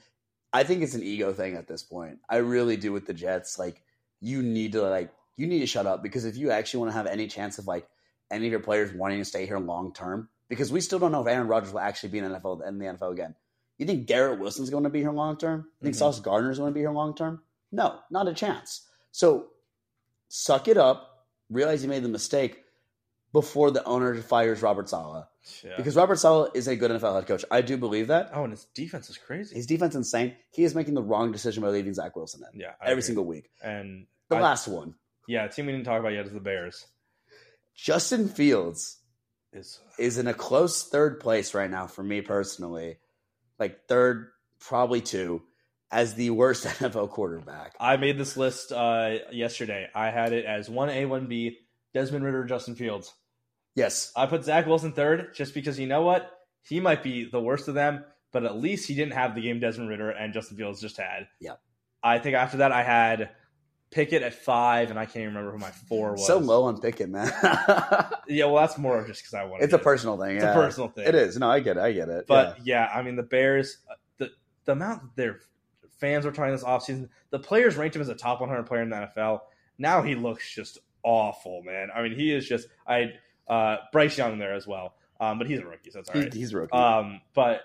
[0.54, 2.20] I think it's an ego thing at this point.
[2.30, 3.58] I really do with the Jets.
[3.58, 3.82] Like,
[4.20, 6.96] you need to like you need to shut up because if you actually want to
[6.96, 7.86] have any chance of like
[8.30, 11.20] any of your players wanting to stay here long term, because we still don't know
[11.20, 13.34] if Aaron Rodgers will actually be in the NFL in the NFL again.
[13.78, 15.66] You think Garrett Wilson's going to be here long term?
[15.80, 15.98] You think Mhm.
[15.98, 17.42] Sauce Gardner's going to be here long term?
[17.72, 18.86] No, not a chance.
[19.10, 19.48] So
[20.28, 22.63] suck it up, realize you made the mistake
[23.34, 25.26] before the owner fires Robert Saleh.
[25.62, 25.72] Yeah.
[25.76, 27.44] Because Robert Saleh is a good NFL head coach.
[27.50, 28.30] I do believe that.
[28.32, 29.54] oh, and his defense is crazy.
[29.56, 30.34] His defense insane.
[30.52, 33.02] He is making the wrong decision by leaving Zach Wilson in yeah, I every agree.
[33.02, 33.50] single week.
[33.62, 34.94] and The I- last one,
[35.28, 36.86] yeah, team we didn't talk about yet is the Bears.
[37.76, 38.98] Justin Fields
[39.52, 42.98] Is is in a close third place right now for me personally,
[43.58, 44.28] like third,
[44.60, 45.42] probably two,
[45.90, 47.74] as the worst NFL quarterback.
[47.80, 49.88] I made this list uh, yesterday.
[49.94, 51.58] I had it as one A, one B,
[51.92, 53.12] Desmond Ridder, Justin Fields.
[53.74, 56.30] Yes, I put Zach Wilson third just because you know what?
[56.62, 59.60] He might be the worst of them, but at least he didn't have the game
[59.60, 61.28] Desmond Ridder and Justin Fields just had.
[61.40, 61.54] Yeah.
[62.02, 63.30] I think after that I had
[63.90, 66.26] Pickett at five, and I can't even remember who my four was.
[66.26, 67.32] so low on Pickett, man.
[68.26, 69.64] Yeah, well, that's more just because I wanted.
[69.64, 69.82] it's a it.
[69.82, 70.36] personal thing.
[70.36, 70.52] It's yeah.
[70.52, 71.06] a personal thing.
[71.06, 71.38] It is.
[71.38, 71.80] No, I get it.
[71.80, 72.26] I get it.
[72.26, 74.30] But yeah, I mean the Bears, uh, the
[74.64, 75.40] the amount their
[75.98, 77.10] fans were trying this offseason.
[77.30, 79.40] The players ranked him as a top 100 player in the NFL.
[79.76, 81.88] Now he looks just awful, man.
[81.94, 83.12] I mean, he is just I
[83.48, 86.32] uh, Bryce Young there as well, um, but he's a rookie, so it's all right.
[86.32, 86.72] He's a rookie.
[86.72, 87.62] Um, but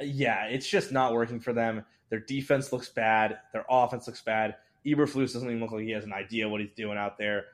[0.00, 1.84] yeah, it's just not working for them.
[2.10, 3.38] Their defense looks bad.
[3.52, 4.56] Their offense looks bad.
[4.86, 7.46] Eberflus doesn't even look like he has an idea what he's doing out there.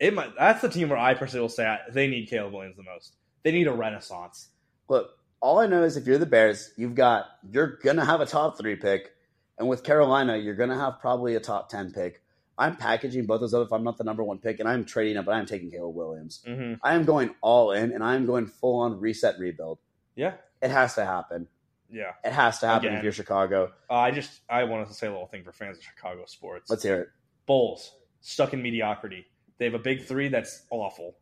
[0.00, 2.76] It might, that's the team where I personally will say I, they need Caleb Williams
[2.76, 3.16] the most.
[3.42, 4.48] They need a renaissance.
[4.88, 5.10] Look,
[5.40, 8.58] all I know is if you're the Bears, you've got you're gonna have a top
[8.58, 9.12] three pick,
[9.58, 12.22] and with Carolina, you're gonna have probably a top ten pick.
[12.58, 14.84] I'm packaging both of those up if I'm not the number one pick, and I'm
[14.84, 16.42] trading up, but I'm taking Caleb Williams.
[16.46, 16.74] Mm-hmm.
[16.82, 19.78] I am going all in, and I am going full on reset rebuild.
[20.16, 21.46] Yeah, It has to happen.
[21.88, 22.12] yeah.
[22.24, 22.98] It has to happen Again.
[22.98, 23.72] if you're Chicago.
[23.88, 26.68] Uh, I just I wanted to say a little thing for fans of Chicago sports.
[26.68, 27.08] Let's hear it.
[27.46, 29.26] Bulls stuck in mediocrity.
[29.58, 31.16] They have a big three that's awful.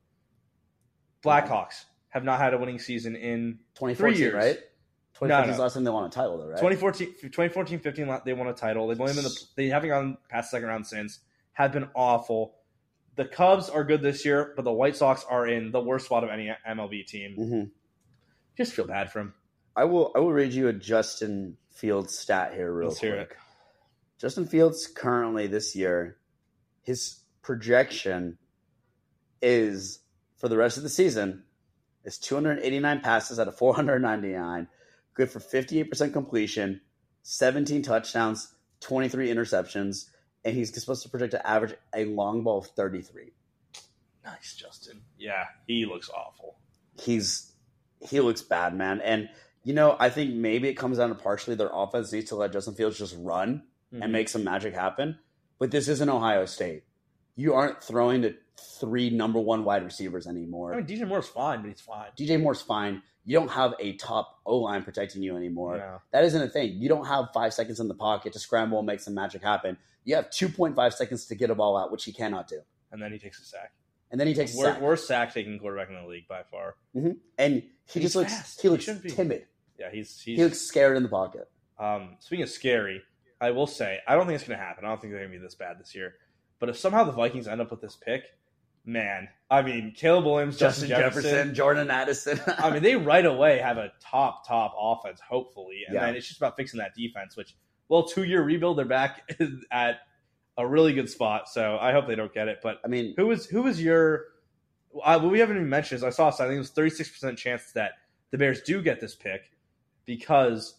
[1.22, 4.34] Blackhawks have not had a winning season in 2014, years.
[4.34, 4.58] right?
[5.18, 5.50] 2014 no.
[5.50, 6.56] is the last time they won a title, though, right?
[6.56, 8.86] 2014, 2014 15 they won a title.
[8.86, 11.20] They've only been the, they haven't gone past the second round since.
[11.56, 12.54] Have been awful.
[13.16, 16.22] The Cubs are good this year, but the White Sox are in the worst spot
[16.22, 17.34] of any MLB team.
[17.34, 17.62] hmm
[18.56, 19.34] Just feel bad for him.
[19.74, 20.12] I will.
[20.14, 23.36] I will read you a Justin Fields stat here, real Let's quick.
[24.18, 26.18] Justin Fields currently this year,
[26.82, 28.38] his projection
[29.42, 30.00] is
[30.36, 31.44] for the rest of the season
[32.04, 34.68] is 289 passes out of 499,
[35.14, 36.80] good for 58% completion,
[37.22, 40.06] 17 touchdowns, 23 interceptions,
[40.46, 43.32] and he's supposed to project to average a long ball of 33.
[44.24, 45.02] Nice, Justin.
[45.18, 46.56] Yeah, he looks awful.
[46.98, 47.52] He's
[48.00, 49.00] he looks bad, man.
[49.00, 49.28] And
[49.64, 52.52] you know, I think maybe it comes down to partially their offense needs to let
[52.52, 54.02] Justin Fields just run Mhm.
[54.02, 55.18] and make some magic happen.
[55.58, 56.84] But this isn't Ohio State.
[57.36, 58.34] You aren't throwing to
[58.80, 60.72] three number one wide receivers anymore.
[60.74, 62.08] I mean, DJ Moore's fine, but he's fine.
[62.16, 63.02] DJ Moore's fine.
[63.26, 65.76] You don't have a top O line protecting you anymore.
[66.12, 66.74] That isn't a thing.
[66.78, 69.76] You don't have five seconds in the pocket to scramble and make some magic happen.
[70.04, 72.60] You have 2.5 seconds to get a ball out, which he cannot do.
[72.92, 73.72] And then he takes a sack.
[74.12, 74.80] And then he takes a sack.
[74.80, 76.76] Worst sack taking quarterback in the league by far.
[76.94, 77.14] and
[77.54, 78.62] he He's just looks fast.
[78.62, 79.10] he He looks be.
[79.10, 79.46] timid.
[79.78, 81.50] Yeah, he's he's He looks scared in the pocket.
[81.78, 83.02] Um, speaking of scary,
[83.40, 84.84] I will say I don't think it's going to happen.
[84.84, 86.14] I don't think they're going to be this bad this year.
[86.60, 88.22] But if somehow the Vikings end up with this pick,
[88.86, 92.40] man, I mean, Caleb Williams, Justin, Jefferson, Jordan Addison.
[92.58, 96.06] I mean, they right away have a top top offense, hopefully, and Yeah.
[96.06, 97.36] then it's just about fixing that defense.
[97.36, 97.54] Which,
[97.88, 99.28] well, two year rebuild, they're back
[99.70, 99.98] at
[100.56, 101.48] a really good spot.
[101.48, 102.58] So I hope they don't get it.
[102.62, 104.24] But I mean, who was who was your?
[105.04, 107.10] Uh, what we haven't even mentioned is I saw I think It was thirty six
[107.10, 107.92] percent chance that
[108.30, 109.52] the Bears do get this pick
[110.06, 110.74] because,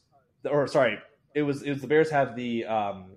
[0.49, 0.97] or sorry,
[1.35, 3.11] it was it was the Bears have the um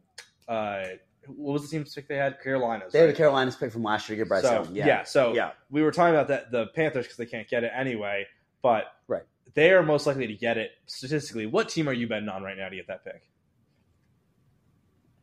[0.47, 0.85] uh
[1.27, 2.93] what was the team's pick they had Carolina's.
[2.93, 3.15] they had right?
[3.15, 4.75] a Carolina's pick from last year to get Bryce so Young.
[4.75, 4.87] yeah.
[4.87, 5.05] Yeah.
[5.05, 5.51] so yeah.
[5.71, 8.27] we were talking about that the Panthers because they can't get it anyway,
[8.63, 9.23] but Right.
[9.55, 11.47] they are most likely to get it statistically.
[11.47, 13.23] What team are you betting on right now to get that pick?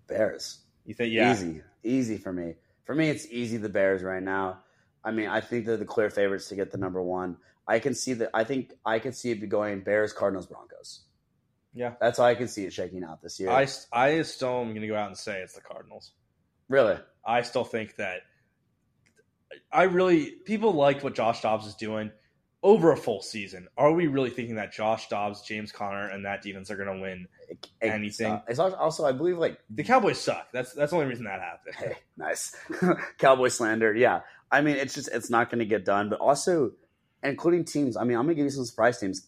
[0.08, 0.60] Bears.
[0.86, 1.62] You think yeah, Easy.
[1.84, 2.56] Easy for me.
[2.86, 4.60] For me, it's easy the Bears right now.
[5.04, 7.38] I mean, I think they're the clear favorites to get the number one.
[7.68, 8.30] I can see that.
[8.34, 11.02] I think I can see it be going Bears, Cardinals, Broncos.
[11.78, 11.94] Yeah.
[12.02, 13.50] That's how I can see it shaking out this year.
[13.52, 16.12] I I still am going to go out and say it's the Cardinals.
[16.68, 16.98] really.
[17.26, 18.22] I still think that
[19.72, 22.12] I really people like what Josh Dobbs is doing
[22.64, 23.68] over a full season.
[23.78, 27.02] Are we really thinking that Josh Dobbs, James Conner, and that defense are going to
[27.02, 27.28] win?
[27.50, 28.34] It- Anything.
[28.34, 30.52] It's, it's also, also, I believe, like The Cowboys suck.
[30.52, 31.76] That's that's the only reason that happened.
[31.78, 32.56] hey, nice
[33.20, 33.94] cowboy slander.
[33.96, 34.22] Yeah,
[34.52, 36.10] I mean, it's just it's not going to get done.
[36.10, 36.72] But also,
[37.24, 37.96] including teams.
[37.98, 39.26] I mean, I'm going to give you some surprise teams.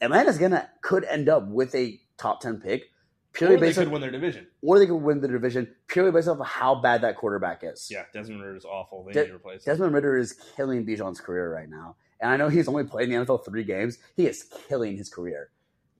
[0.00, 2.90] Atlanta's gonna could end up with a top ten pick
[3.32, 4.46] purely Or they based could on, win their division.
[4.62, 7.88] or they could win the division purely based off of how bad that quarterback is.
[7.90, 9.04] Yeah, Desmond Ridder is awful.
[9.04, 9.72] They De- need to replace him.
[9.72, 13.18] Desmond Ridder is killing Bijan's career right now, and I know he's only played in
[13.18, 13.98] the NFL three games.
[14.16, 15.50] He is killing his career.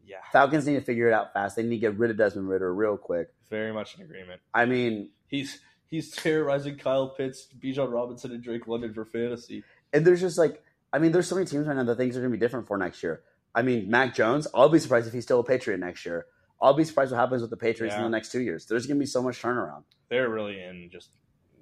[0.07, 1.57] Yeah, Falcons need to figure it out fast.
[1.57, 3.33] They need to get rid of Desmond Ridder real quick.
[3.49, 4.41] very much in agreement.
[4.53, 9.65] I mean, He's he's terrorizing Kyle Pitts, Bijan Robinson, and Drake London for fantasy.
[9.93, 12.21] And there's just like, I mean, there's so many teams right now that things are
[12.21, 13.23] going to be different for next year.
[13.55, 16.27] I mean, Mac Jones, I'll be surprised if he's still a Patriot next year.
[16.61, 18.67] I'll be surprised what happens with the Patriots in the next two years.
[18.67, 19.85] There's going to be so much turnaround.
[20.09, 21.11] They're really in just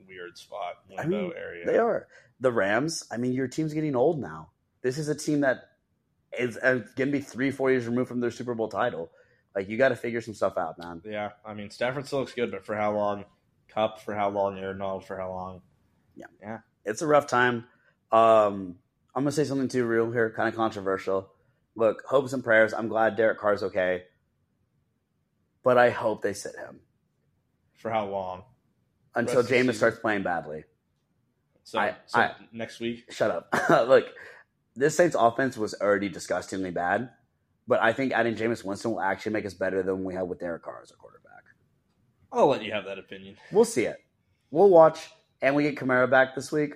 [0.07, 1.67] weird spot I mean, area.
[1.67, 2.07] They are.
[2.41, 4.51] The Rams, I mean, your team's getting old now.
[4.83, 5.71] This is a team that
[6.39, 9.11] is uh, going to be three, four years removed from their Super Bowl title.
[9.55, 11.03] Like, you got to figure some stuff out, man.
[11.05, 13.25] Yeah, I mean Stafford still looks good, but for how long?
[13.69, 14.59] Kupp for how long?
[14.59, 15.63] Aaron Donald for how long?
[16.15, 16.59] Yeah, yeah.
[16.85, 17.65] It's a rough time.
[18.11, 18.77] Um,
[19.15, 21.32] I'm going to say something too real here, kind of controversial.
[21.75, 22.73] Look, hopes and prayers.
[22.75, 24.05] I'm glad Derek Carr's okay.
[25.63, 26.81] But I hope they sit him.
[27.77, 28.45] For how long?
[29.15, 30.65] until Jameis starts playing badly.
[31.65, 33.05] So, I- so I- next week.
[33.13, 33.55] Shut up.
[33.89, 34.07] Look,
[34.75, 37.11] this Saints offense was already disgustingly bad.
[37.69, 40.41] But I think adding Jameis Winston will actually make us better than we have with
[40.41, 41.43] Derek Carr as a quarterback.
[42.33, 43.37] I'll let you have that opinion.
[43.53, 43.99] We'll see it.
[44.51, 45.11] We'll watch,
[45.43, 46.75] and we get Kamara back this week.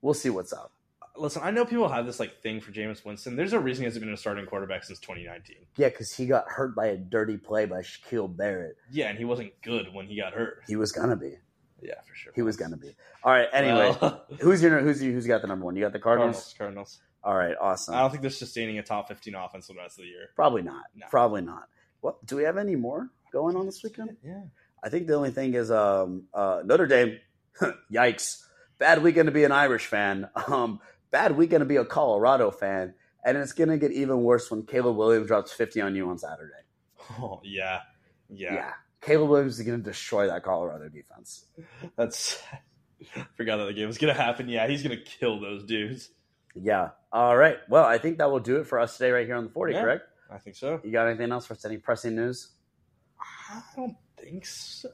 [0.00, 0.72] We'll see what's up.
[1.18, 3.36] Listen, I know people have this like thing for Jameis Winston.
[3.36, 5.56] There's a reason he hasn't been a starting quarterback since 2019.
[5.76, 8.76] Yeah, because he got hurt by a dirty play by Shaquil Barrett.
[8.90, 10.62] Yeah, and he wasn't good when he got hurt.
[10.66, 11.38] He was gonna be.
[11.80, 12.32] Yeah, for sure.
[12.34, 12.94] He was gonna be.
[13.22, 13.48] All right.
[13.52, 15.76] Anyway, Well, who's your who's who's got the number one?
[15.76, 16.54] You got the Cardinals.
[16.56, 16.58] Cardinals.
[16.58, 16.98] Cardinals.
[17.24, 17.56] All right.
[17.60, 17.94] Awesome.
[17.94, 20.30] I don't think they're sustaining a top 15 offense for the rest of the year.
[20.36, 20.84] Probably not.
[20.94, 21.06] No.
[21.10, 21.68] Probably not.
[22.00, 24.16] What do we have any more going on this weekend?
[24.24, 24.42] Yeah.
[24.82, 27.18] I think the only thing is um, uh, Notre Dame.
[27.92, 28.42] yikes!
[28.78, 30.28] Bad weekend to be an Irish fan.
[30.46, 30.78] Um,
[31.10, 32.94] bad weekend to be a Colorado fan,
[33.24, 36.52] and it's gonna get even worse when Caleb Williams drops fifty on you on Saturday.
[37.20, 37.80] Oh, yeah.
[38.28, 38.72] Yeah.
[39.00, 41.46] Caleb Williams is gonna destroy that Colorado defense.
[41.96, 42.42] That's.
[43.36, 44.48] Forgot that the game was going to happen.
[44.48, 46.10] Yeah, he's going to kill those dudes.
[46.54, 46.90] Yeah.
[47.12, 47.56] All right.
[47.68, 49.72] Well, I think that will do it for us today, right here on the forty.
[49.72, 49.82] Yeah.
[49.82, 50.02] Correct.
[50.30, 50.80] I think so.
[50.82, 51.64] You got anything else for us?
[51.64, 52.48] Any pressing news?
[53.20, 54.88] I don't think so.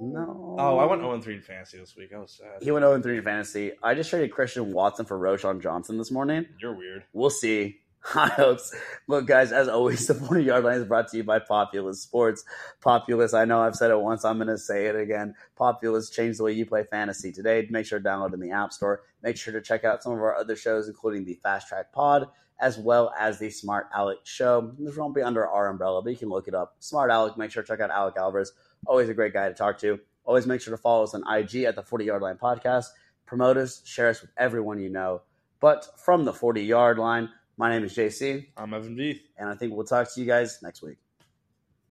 [0.00, 0.56] No.
[0.58, 2.10] Oh, I went 0 3 in fantasy this week.
[2.14, 2.62] I was sad.
[2.62, 3.72] He went 0 3 in fantasy.
[3.82, 6.46] I just traded Christian Watson for Roschon Johnson this morning.
[6.60, 7.04] You're weird.
[7.12, 7.80] We'll see.
[8.00, 8.74] High hopes.
[9.08, 12.44] Look, guys, as always, the 40 yard line is brought to you by Populous Sports.
[12.80, 15.34] Populous, I know I've said it once, I'm going to say it again.
[15.56, 17.66] Populous changed the way you play fantasy today.
[17.70, 19.02] Make sure to download in the App Store.
[19.22, 22.28] Make sure to check out some of our other shows, including the Fast Track Pod,
[22.60, 24.72] as well as the Smart Alec Show.
[24.78, 26.76] This won't be under our umbrella, but you can look it up.
[26.78, 28.52] Smart Alec, make sure to check out Alec Alvarez.
[28.86, 29.98] Always a great guy to talk to.
[30.24, 32.86] Always make sure to follow us on IG at the 40 Yard Line Podcast.
[33.26, 35.22] Promote us, share us with everyone you know.
[35.60, 39.20] But from the 40 Yard Line, my name is JC, I'm Evan Veith.
[39.36, 40.98] and I think we'll talk to you guys next week.